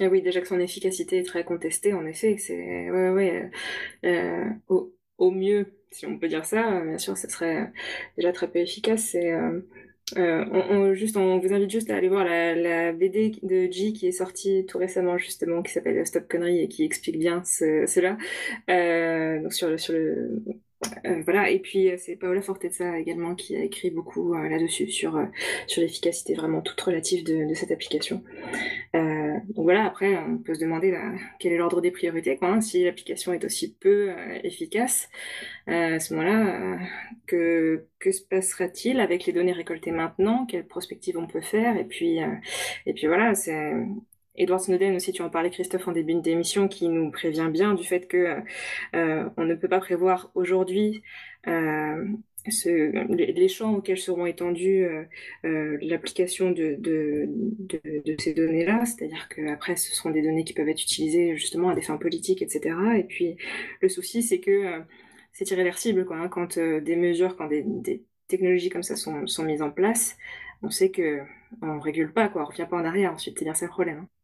[0.02, 5.74] Et oui, déjà que son efficacité est très contestée, en effet, c'est euh, au, mieux,
[5.90, 7.72] si on peut dire ça, bien sûr, ce serait
[8.18, 9.16] déjà très peu efficace.
[9.16, 9.62] Euh,
[10.18, 13.72] euh, on, on, juste, on vous invite juste à aller voir la, la BD de
[13.72, 17.44] G qui est sortie tout récemment justement, qui s'appelle Stop Connery et qui explique bien
[17.46, 18.18] ce, cela.
[18.70, 20.44] Euh, donc sur, sur le
[21.06, 24.90] euh, voilà, et puis euh, c'est Paola Fortezza également qui a écrit beaucoup euh, là-dessus
[24.90, 25.20] sur,
[25.68, 28.24] sur l'efficacité vraiment toute relative de, de cette application.
[28.94, 32.62] donc voilà, après on peut se demander là, quel est l'ordre des priorités, quoi, hein,
[32.62, 34.12] si l'application est aussi peu
[34.44, 35.10] efficace.
[35.68, 36.80] à ce moment-là,
[37.28, 40.46] que, que se passera-t-il avec les données récoltées maintenant?
[40.46, 41.78] Quelle prospective on peut faire?
[41.78, 42.20] Et puis,
[42.86, 43.74] et puis voilà, c'est
[44.36, 47.84] Edward Snowden aussi, tu en parlais Christophe en début d'émission, qui nous prévient bien du
[47.84, 48.38] fait que
[48.96, 51.04] euh, on ne peut pas prévoir aujourd'hui
[51.48, 52.06] euh,
[52.46, 54.88] les, champs auxquels seront étendues
[55.44, 57.30] l'application de, de,
[58.06, 61.76] de, ces données-là, c'est-à-dire qu'après, ce seront des données qui peuvent être utilisées justement à
[61.76, 62.76] des fins politiques, etc.
[62.98, 63.38] Et puis,
[63.82, 64.82] le souci, c'est que
[65.34, 66.18] c'est irréversible, quoi.
[66.18, 67.66] Hein, quand des mesures, quand des,
[68.28, 70.18] technologies comme ça sont, sont mises en place,
[70.64, 71.20] on sait que
[71.62, 72.44] on régule pas, quoi.
[72.44, 74.00] On revient pas en arrière ensuite, c'est bien ça le problème.
[74.00, 74.21] Hein.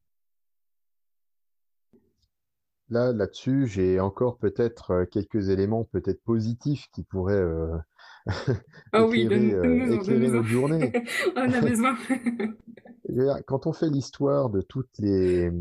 [2.89, 7.77] Là, là-dessus, j'ai encore peut-être euh, quelques éléments peut-être positifs qui pourraient euh,
[8.93, 10.93] ah éclairer, euh, notre journée.
[11.35, 11.97] on a besoin.
[13.45, 15.51] Quand on fait l'histoire de toutes les...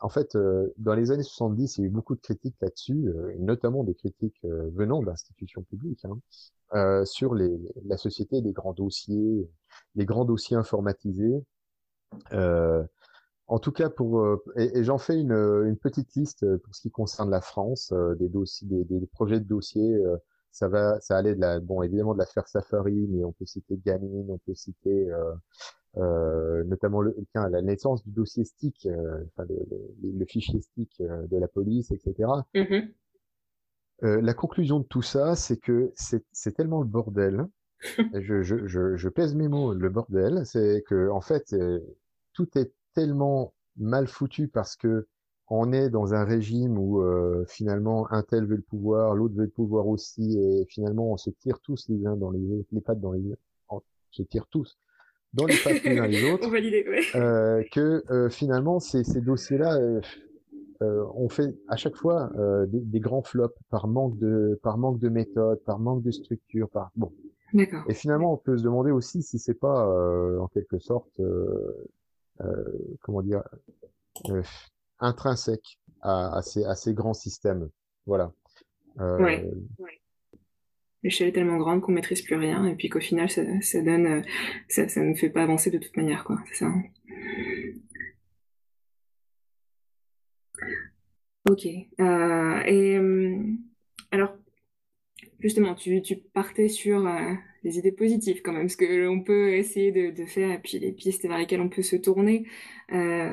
[0.00, 0.36] En fait,
[0.76, 3.06] dans les années 70, il y a eu beaucoup de critiques là-dessus,
[3.38, 6.04] notamment des critiques venant d'institutions publiques,
[6.74, 7.56] hein, sur les,
[7.86, 9.48] la société des grands dossiers,
[9.94, 11.42] les grands dossiers informatisés.
[12.32, 12.82] Euh,
[13.46, 16.90] en tout cas, pour euh, et, j'en fais une, une, petite liste pour ce qui
[16.90, 19.94] concerne la France, euh, des dossiers, des, des, projets de dossiers.
[19.94, 20.16] Euh,
[20.50, 23.76] ça va, ça allait de la, bon, évidemment de l'affaire Safari, mais on peut citer
[23.76, 25.10] Gamine, on peut citer
[25.96, 29.56] notamment le, tiens, la naissance du dossier STIC, enfin le,
[30.00, 32.30] le, fichier STIC de la police, etc.
[32.54, 32.88] Mm-hmm.
[34.02, 37.48] la conclusion de tout ça, c'est que c'est tellement le bordel.
[38.14, 41.52] je, je, je, je, pèse mes mots, le bordel, c'est que en fait,
[42.32, 45.06] tout est tellement mal foutu parce que
[45.48, 49.44] on est dans un régime où euh, finalement un tel veut le pouvoir, l'autre veut
[49.44, 52.80] le pouvoir aussi, et finalement on se tire tous les uns dans les autres, les
[52.80, 53.22] pattes dans les
[53.68, 54.78] on se tire tous
[55.34, 56.48] dans les pattes les uns les autres,
[57.16, 60.00] euh, que euh, finalement ces, ces dossiers-là euh,
[60.82, 62.30] euh, on fait à chaque fois
[62.66, 66.68] des, des, grands flops par manque de par manque de méthode, par manque de structure,
[66.68, 67.12] par bon.
[67.88, 69.86] Et finalement on peut se demander aussi si c'est pas
[70.40, 71.88] en quelque sorte euh,
[73.00, 73.42] comment dire,
[74.30, 74.42] euh,
[75.00, 77.68] intrinsèque à, ces, grands systèmes.
[78.06, 78.32] Voilà.
[79.00, 79.42] Euh.
[81.02, 85.30] L'échelle est tellement grande qu'on maîtrise plus rien et puis qu'au final ça, ne fait
[85.30, 86.38] pas avancer de toute manière, quoi.
[86.54, 86.66] Ça.
[86.66, 86.82] Hein.
[91.50, 91.66] Ok.
[92.00, 92.98] Euh, et
[94.10, 94.34] alors,
[95.40, 96.00] justement, tu
[96.32, 97.06] partais sur
[97.64, 100.92] des idées positives quand même, ce que l'on peut essayer de, faire, et puis les
[100.92, 102.46] pistes vers lesquelles on peut se tourner
[102.92, 103.30] euh,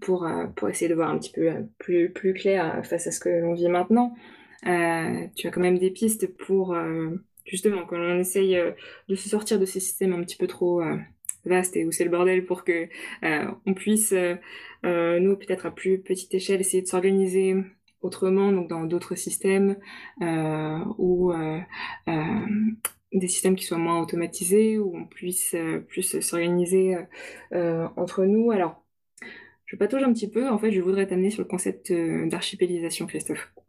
[0.00, 3.10] pour, euh, pour essayer de voir un petit peu euh, plus, plus clair face à
[3.10, 4.14] ce que l'on vit maintenant.
[4.66, 7.10] Euh, tu as quand même des pistes pour, euh,
[7.46, 8.56] justement, quand on essaye
[9.08, 10.82] de se sortir de ces systèmes un petit peu trop
[11.46, 12.88] vastes et où c'est le bordel pour que
[13.22, 17.56] on puisse, nous, peut-être à plus petite échelle, essayer de s'organiser
[18.02, 19.76] autrement, donc dans d'autres systèmes,
[20.22, 21.60] euh, ou euh,
[23.12, 26.96] des systèmes qui soient moins automatisés, où on puisse euh, plus s'organiser
[27.52, 28.50] euh, entre nous.
[28.50, 28.84] Alors,
[29.66, 30.48] je patauge un petit peu.
[30.48, 33.52] En fait, je voudrais t'amener sur le concept euh, d'archipélisation, Christophe.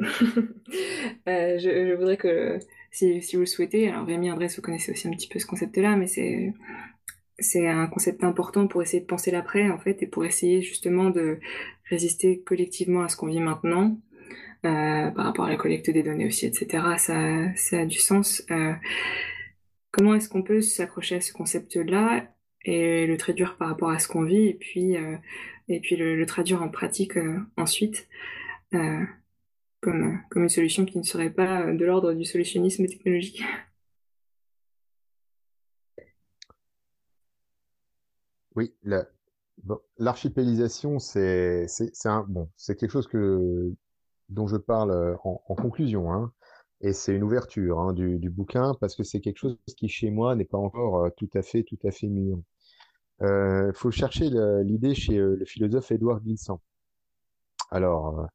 [1.28, 2.60] je, voudrais que,
[2.92, 5.46] si, si, vous le souhaitez, alors Rémi Andrés, vous connaissez aussi un petit peu ce
[5.46, 6.54] concept-là, mais c'est
[7.42, 11.10] c'est un concept important pour essayer de penser l'après, en fait, et pour essayer justement
[11.10, 11.40] de
[11.90, 14.11] résister collectivement à ce qu'on vit maintenant, euh,
[14.62, 16.84] par rapport à la collecte des données aussi, etc.
[16.98, 18.44] Ça, ça a du sens.
[18.52, 18.74] Euh,
[19.92, 22.28] comment est-ce qu'on peut s'accrocher à ce concept-là
[22.64, 25.18] et le traduire par rapport à ce qu'on vit et puis, euh,
[25.68, 28.08] et puis le, traduire en pratique euh, ensuite
[28.74, 29.04] euh,
[29.80, 33.44] comme, une solution qui ne serait pas de l'ordre du solutionnisme technologique?
[38.56, 38.74] Oui,
[39.98, 41.68] l'archipélisation, c'est
[42.68, 43.74] quelque chose que,
[44.32, 46.12] dont je parle en, en conclusion.
[46.12, 46.32] Hein.
[46.82, 50.10] Et c'est une ouverture hein, du, du, bouquin parce que c'est quelque chose qui chez
[50.10, 52.40] moi n'est pas encore euh, tout à fait tout à fait mûr.
[53.22, 54.32] Il euh, faut chercher
[54.64, 56.60] l'idée chez euh, le philosophe Édouard Glissant.
[57.70, 58.28] Alors,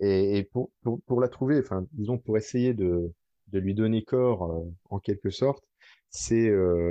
[0.00, 3.12] et, et pour, pour, pour, la trouver, enfin, disons pour essayer de,
[3.48, 5.62] de lui donner corps en quelque sorte,
[6.10, 6.50] c'est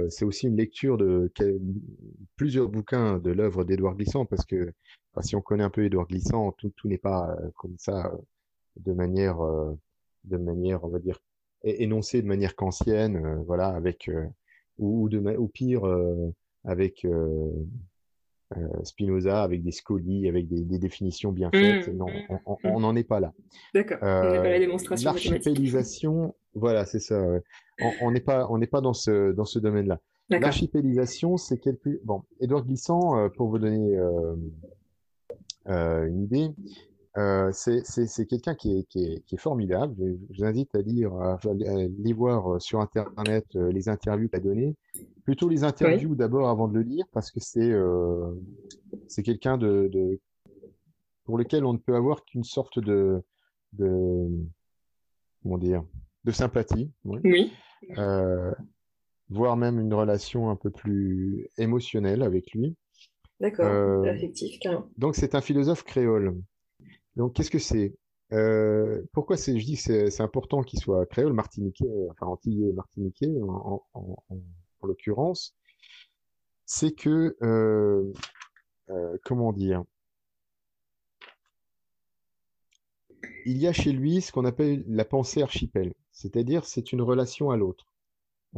[0.09, 1.31] c'est aussi une lecture de
[2.35, 4.71] plusieurs bouquins de l'œuvre d'Édouard Glissant parce que
[5.17, 8.11] enfin, si on connaît un peu Édouard Glissant, tout, tout n'est pas comme ça
[8.77, 9.37] de manière
[10.27, 11.19] de manière, on va dire,
[11.63, 14.25] énoncée de manière kantienne, euh, voilà, avec euh,
[14.77, 17.07] ou, de, ou pire euh, avec
[18.83, 21.87] Spinoza, avec des scolies, avec des, des définitions bien faites.
[21.87, 22.97] Mmh, non, mmh, on n'en mmh.
[22.97, 23.33] est pas là.
[23.73, 23.97] D'accord.
[24.59, 25.11] démonstration.
[25.11, 27.21] L'archipélisation, voilà, c'est ça.
[28.01, 29.99] On n'est pas, on n'est pas dans ce dans ce domaine-là.
[30.29, 32.01] L'archipélisation, c'est quelque.
[32.03, 34.35] Bon, Edouard Glissant, pour vous donner euh, euh,
[35.67, 36.51] une idée,
[37.17, 39.95] euh, c'est quelqu'un qui est, qui, est, qui est, formidable.
[39.97, 44.37] Je, vous invite à lire, à, aller voir euh, sur Internet euh, les interviews qu'il
[44.37, 44.75] a données.
[45.23, 48.31] Plutôt les interviews d'abord avant de le lire, parce que c'est euh,
[49.07, 50.19] c'est quelqu'un de, de,
[51.25, 53.23] pour lequel on ne peut avoir qu'une sorte de,
[53.73, 54.27] de
[55.41, 55.83] comment dire
[56.23, 56.91] de sympathie.
[57.03, 57.51] Oui.
[59.29, 62.75] voire même une relation un peu plus émotionnelle avec lui.
[63.39, 64.87] D'accord, affectif, carrément.
[64.97, 66.35] Donc c'est un philosophe créole.
[67.15, 67.93] Donc qu'est-ce que c'est?
[69.13, 73.83] Pourquoi c'est, je dis que c'est important qu'il soit créole, martiniquais, enfin antillais martiniquais en,
[73.93, 74.37] en, en,
[74.81, 75.55] en l'occurrence,
[76.65, 78.11] c'est que, euh,
[78.89, 79.83] euh, comment dire,
[83.45, 87.49] il y a chez lui ce qu'on appelle la pensée archipel, c'est-à-dire c'est une relation
[87.49, 87.86] à l'autre.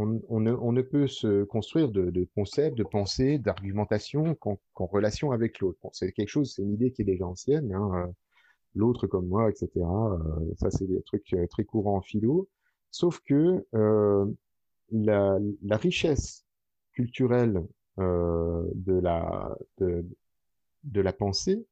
[0.02, 5.80] On, ne, peut se construire de, concepts, de pensées, d'argumentation qu'en relation avec l'autre.
[5.92, 7.74] C'est quelque chose, c'est une idée qui est déjà ancienne.
[7.74, 8.12] Hein, euh,
[8.76, 9.70] l'autre comme moi, etc.
[9.76, 12.48] Euh, ça, c'est des trucs euh, très courants en philo.
[12.92, 14.26] Sauf que euh,
[14.92, 15.38] la,
[15.72, 16.46] richesse
[16.94, 17.64] culturelle
[17.98, 21.68] de, la, de la pensée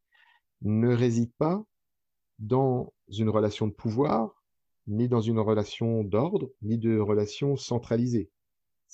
[0.62, 1.64] ne réside pas
[2.38, 4.37] dans une relation de pouvoir,
[4.88, 8.30] ni dans une relation d'ordre, ni de relation centralisée.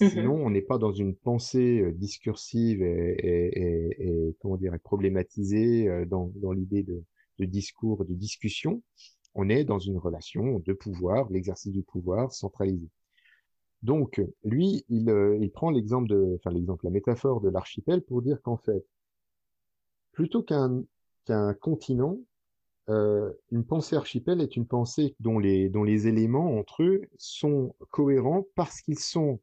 [0.02, 4.76] Mmh Sinon, on n'est pas dans une pensée discursive et, et, et, et comment dire,
[4.84, 7.04] problématisée dans, dans l'idée de,
[7.40, 8.82] de discours, de discussion.
[9.36, 12.90] On est dans une relation de pouvoir, l'exercice du pouvoir centralisé.
[13.82, 18.22] Donc, lui, il, euh, il prend l'exemple de, enfin l'exemple, la métaphore de l'archipel pour
[18.22, 18.86] dire qu'en fait,
[20.14, 20.84] plutôt qu'un
[21.26, 22.20] qu'un continent,
[22.90, 27.76] euh, une pensée archipel est une pensée dont les, dont les éléments entre eux sont
[27.92, 29.40] cohérents parce qu'ils sont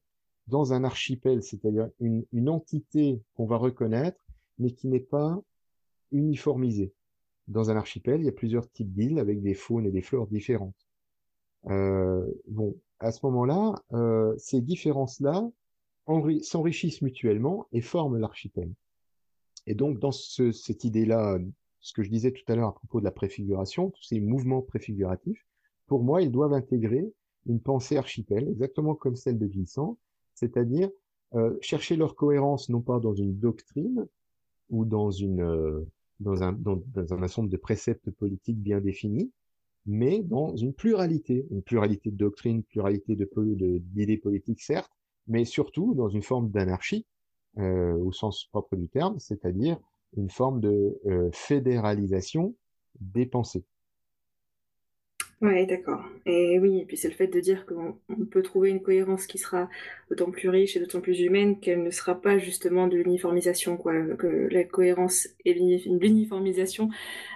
[0.47, 4.27] dans un archipel, c'est-à-dire une, une entité qu'on va reconnaître,
[4.59, 5.41] mais qui n'est pas
[6.13, 6.93] uniformisée
[7.51, 10.29] dans un archipel, il y a plusieurs types d'îles avec des faunes et des flores
[10.29, 10.89] différentes.
[11.67, 15.49] Euh, bon, à ce moment-là, euh, ces différences-là
[16.43, 18.73] s'enrichissent mutuellement et forment l'archipel.
[19.67, 21.39] Et donc, dans ce, cette idée-là,
[21.81, 24.63] ce que je disais tout à l'heure à propos de la préfiguration, tous ces mouvements
[24.63, 25.45] préfiguratifs,
[25.87, 27.13] pour moi, ils doivent intégrer
[27.47, 29.99] une pensée archipel, exactement comme celle de Vincent,
[30.35, 30.91] c'est-à-dire
[31.35, 34.07] euh, chercher leur cohérence non pas dans une doctrine
[34.69, 35.87] ou dans une euh,
[36.21, 39.33] dans un, dans, un ensemble de préceptes politiques bien définis,
[39.87, 43.29] mais dans une pluralité, une pluralité de doctrines, pluralité de,
[43.79, 44.93] d'idées politiques, certes,
[45.27, 47.07] mais surtout dans une forme d'anarchie,
[47.59, 49.79] euh, au sens propre du terme, c'est-à-dire
[50.17, 52.55] une forme de euh, fédéralisation
[53.01, 53.65] des pensées.
[55.41, 56.05] Ouais, d'accord.
[56.27, 57.97] Et oui, et puis c'est le fait de dire qu'on
[58.27, 59.71] peut trouver une cohérence qui sera
[60.11, 63.95] d'autant plus riche et d'autant plus humaine qu'elle ne sera pas justement de l'uniformisation, quoi.
[64.19, 66.91] Que la cohérence et l'uniformisation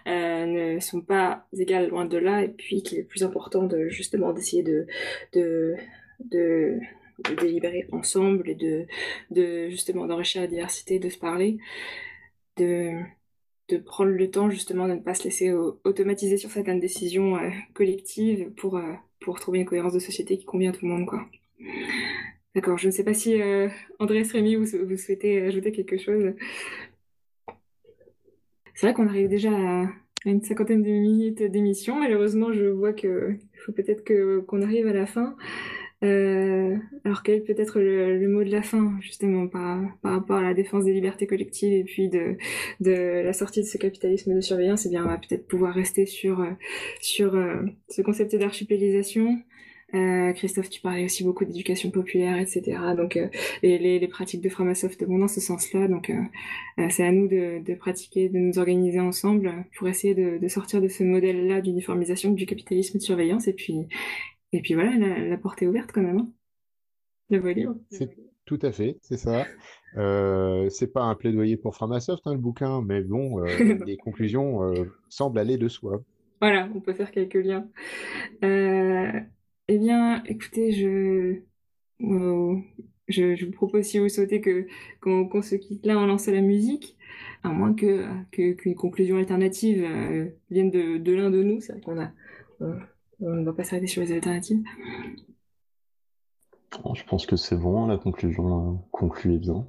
[0.07, 3.89] euh, ne sont pas égales loin de là, et puis qu'il est plus important de
[3.89, 4.87] justement d'essayer de,
[5.33, 5.75] de,
[6.31, 6.79] de,
[7.27, 8.85] de délibérer ensemble et de,
[9.31, 11.57] de justement d'enrichir la diversité, de se parler,
[12.57, 13.03] de
[13.69, 17.51] de prendre le temps justement de ne pas se laisser automatiser sur certaines décisions euh,
[17.73, 21.09] collectives pour, euh, pour trouver une cohérence de société qui convient à tout le monde.
[22.55, 26.35] D'accord, je ne sais pas si euh, André Rémy, vous, vous, souhaitez ajouter quelque chose.
[28.75, 29.89] C'est vrai qu'on arrive déjà à,
[30.27, 31.97] une cinquantaine de minutes d'émission.
[31.97, 34.05] Malheureusement, je vois qu'il faut peut-être
[34.47, 35.37] qu'on arrive à la fin.
[36.05, 40.55] Euh, alors quel peut-être le, mot de la fin, justement, par, par rapport à la
[40.55, 42.37] défense des libertés collectives et puis de,
[42.81, 46.05] de la sortie de ce capitalisme de surveillance Eh bien, on va peut-être pouvoir rester
[46.05, 46.51] sur, euh,
[47.01, 49.39] sur euh, ce concept d'archipélisation.
[50.35, 52.79] Christophe, tu parlais aussi beaucoup d'éducation populaire, etc.
[52.97, 55.87] Donc, et les, les, pratiques de Framasoft vont dans ce sens-là.
[55.87, 56.11] Donc,
[56.91, 60.81] c'est à nous de, de, pratiquer, de nous organiser ensemble pour essayer de, de sortir
[60.81, 63.87] de ce modèle-là d'uniformisation du capitalisme de surveillance et puis,
[64.55, 66.19] et puis voilà, la, porte est ouverte quand même.
[66.19, 66.29] Hein.
[67.29, 67.77] Le volet libre.
[68.45, 69.47] Tout à fait, c'est ça.
[69.97, 73.47] Euh, c'est pas un plaidoyer pour Framasoft, hein, le bouquin, mais bon, euh,
[73.87, 76.03] les conclusions euh, semblent aller de soi.
[76.41, 77.69] Voilà, on peut faire quelques liens.
[78.43, 79.13] Euh,
[79.69, 81.39] eh bien, écoutez, je,
[83.07, 84.67] je, vous propose, si vous souhaitez, que
[85.01, 86.97] qu'on se quitte là en lançant la musique,
[87.45, 89.89] à moins que qu'une conclusion alternative
[90.51, 91.61] vienne de, de l'un de nous.
[91.61, 92.11] C'est vrai qu'on a
[92.59, 92.73] on
[93.33, 94.63] ne va pas s'arrêter sur les alternatives.
[96.95, 99.67] Je pense que c'est bon, la conclusion euh, conclut bien.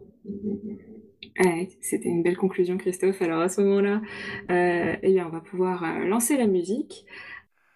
[1.81, 3.21] C'était une belle conclusion, Christophe.
[3.21, 4.01] Alors à ce moment-là,
[4.49, 7.05] euh, eh bien, on va pouvoir euh, lancer la musique.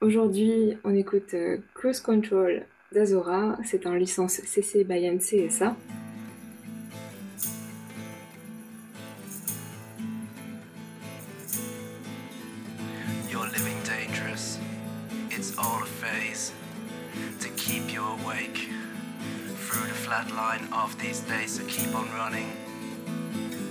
[0.02, 1.36] Aujourd'hui, on écoute
[1.76, 3.58] Cruise Control d'Azora.
[3.64, 5.10] C'est en licence CC by
[16.20, 16.52] ways
[17.40, 18.58] to keep you awake
[19.64, 21.52] through the flat line of these days.
[21.58, 22.50] So keep on running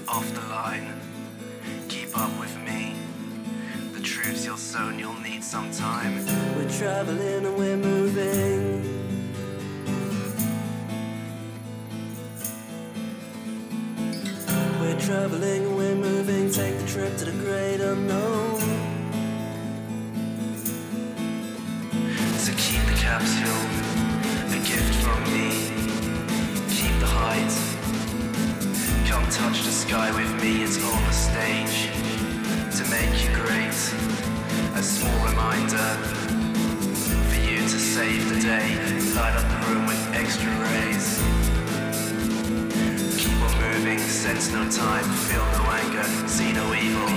[0.09, 0.89] off the line.
[1.89, 2.95] Keep up with me.
[3.93, 6.15] The truths you'll sown, you'll need some time.
[6.57, 8.61] We're traveling and we're moving.
[14.81, 16.51] We're traveling and we're moving.
[16.51, 18.58] Take the trip to the great unknown.
[23.19, 23.65] Capsule,
[24.55, 25.51] a gift from me.
[26.71, 27.55] Keep the height.
[29.09, 31.91] Come touch the sky with me, it's all a stage
[32.79, 33.79] to make you great.
[34.79, 35.89] A small reminder
[37.29, 38.69] for you to save the day,
[39.17, 41.19] light up the room with extra rays
[43.19, 47.11] Keep on moving, sense no time, feel no anger, see no evil.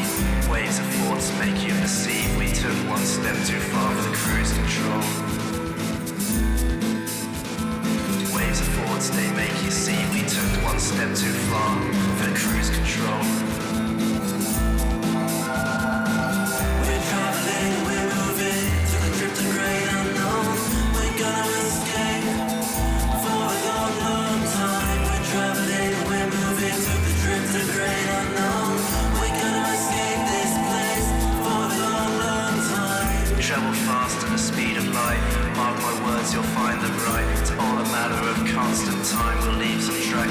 [0.52, 4.52] Waves of thoughts make you perceive we took one step too far for the cruise
[4.54, 5.31] control.
[9.10, 11.82] They make you see we took one step too far
[12.18, 13.51] for cruise control.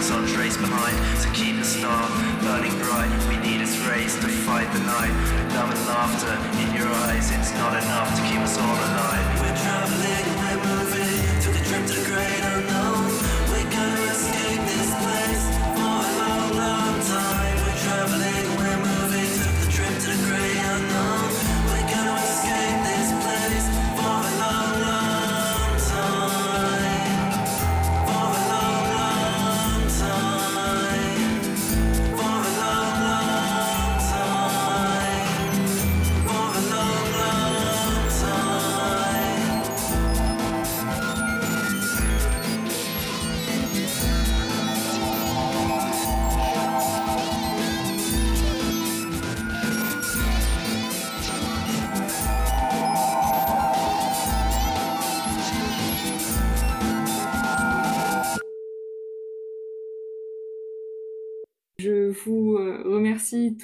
[0.09, 2.09] On trace behind to keep the star
[2.41, 3.11] burning bright.
[3.29, 5.13] We need its rays to fight the night.
[5.53, 6.33] Love and laughter
[6.63, 7.31] in your eyes.
[7.31, 9.27] It's not enough to keep us all alive.
[9.41, 12.80] We're traveling, we're moving to the trip to great unknown.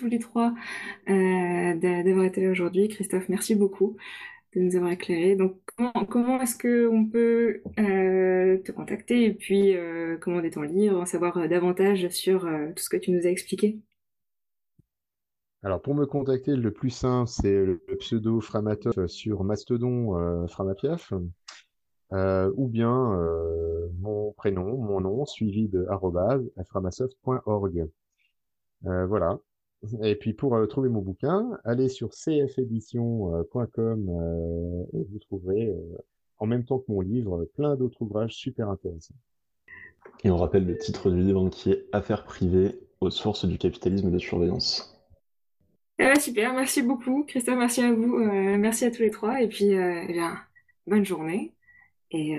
[0.06, 0.54] Les trois
[1.08, 2.88] euh, d'avoir été là aujourd'hui.
[2.88, 3.96] Christophe, merci beaucoup
[4.54, 5.36] de nous avoir éclairé.
[5.36, 5.60] Donc,
[6.08, 9.74] comment, est-ce qu'on peut euh, te contacter et puis
[10.20, 13.78] commander ton livre, en savoir davantage sur tout ce que tu nous as expliqué?
[15.62, 21.12] Alors pour me contacter, le plus simple, c'est le pseudo Framatov sur Mastodon Framapiaf,
[22.12, 23.18] ou bien
[23.98, 25.86] mon prénom, mon nom, suivi de
[26.64, 27.88] framasoft.org.
[28.86, 29.38] Euh, voilà.
[30.02, 35.74] Et puis pour euh, trouver mon bouquin, allez sur cfedition.com euh, et vous trouverez
[36.38, 39.14] en même temps que mon livre plein d'autres ouvrages super intéressants.
[40.24, 44.10] Et on rappelle le titre du livre qui est Affaires privées aux sources du capitalisme
[44.10, 44.92] de surveillance.
[45.98, 48.18] Ah super, merci beaucoup Christophe, merci à vous,
[48.58, 50.38] merci à tous les trois et puis eh bien,
[50.86, 51.54] bonne journée
[52.10, 52.38] et,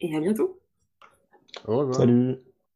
[0.00, 0.60] et à bientôt.
[1.66, 1.96] Au revoir.
[1.96, 2.36] Salut.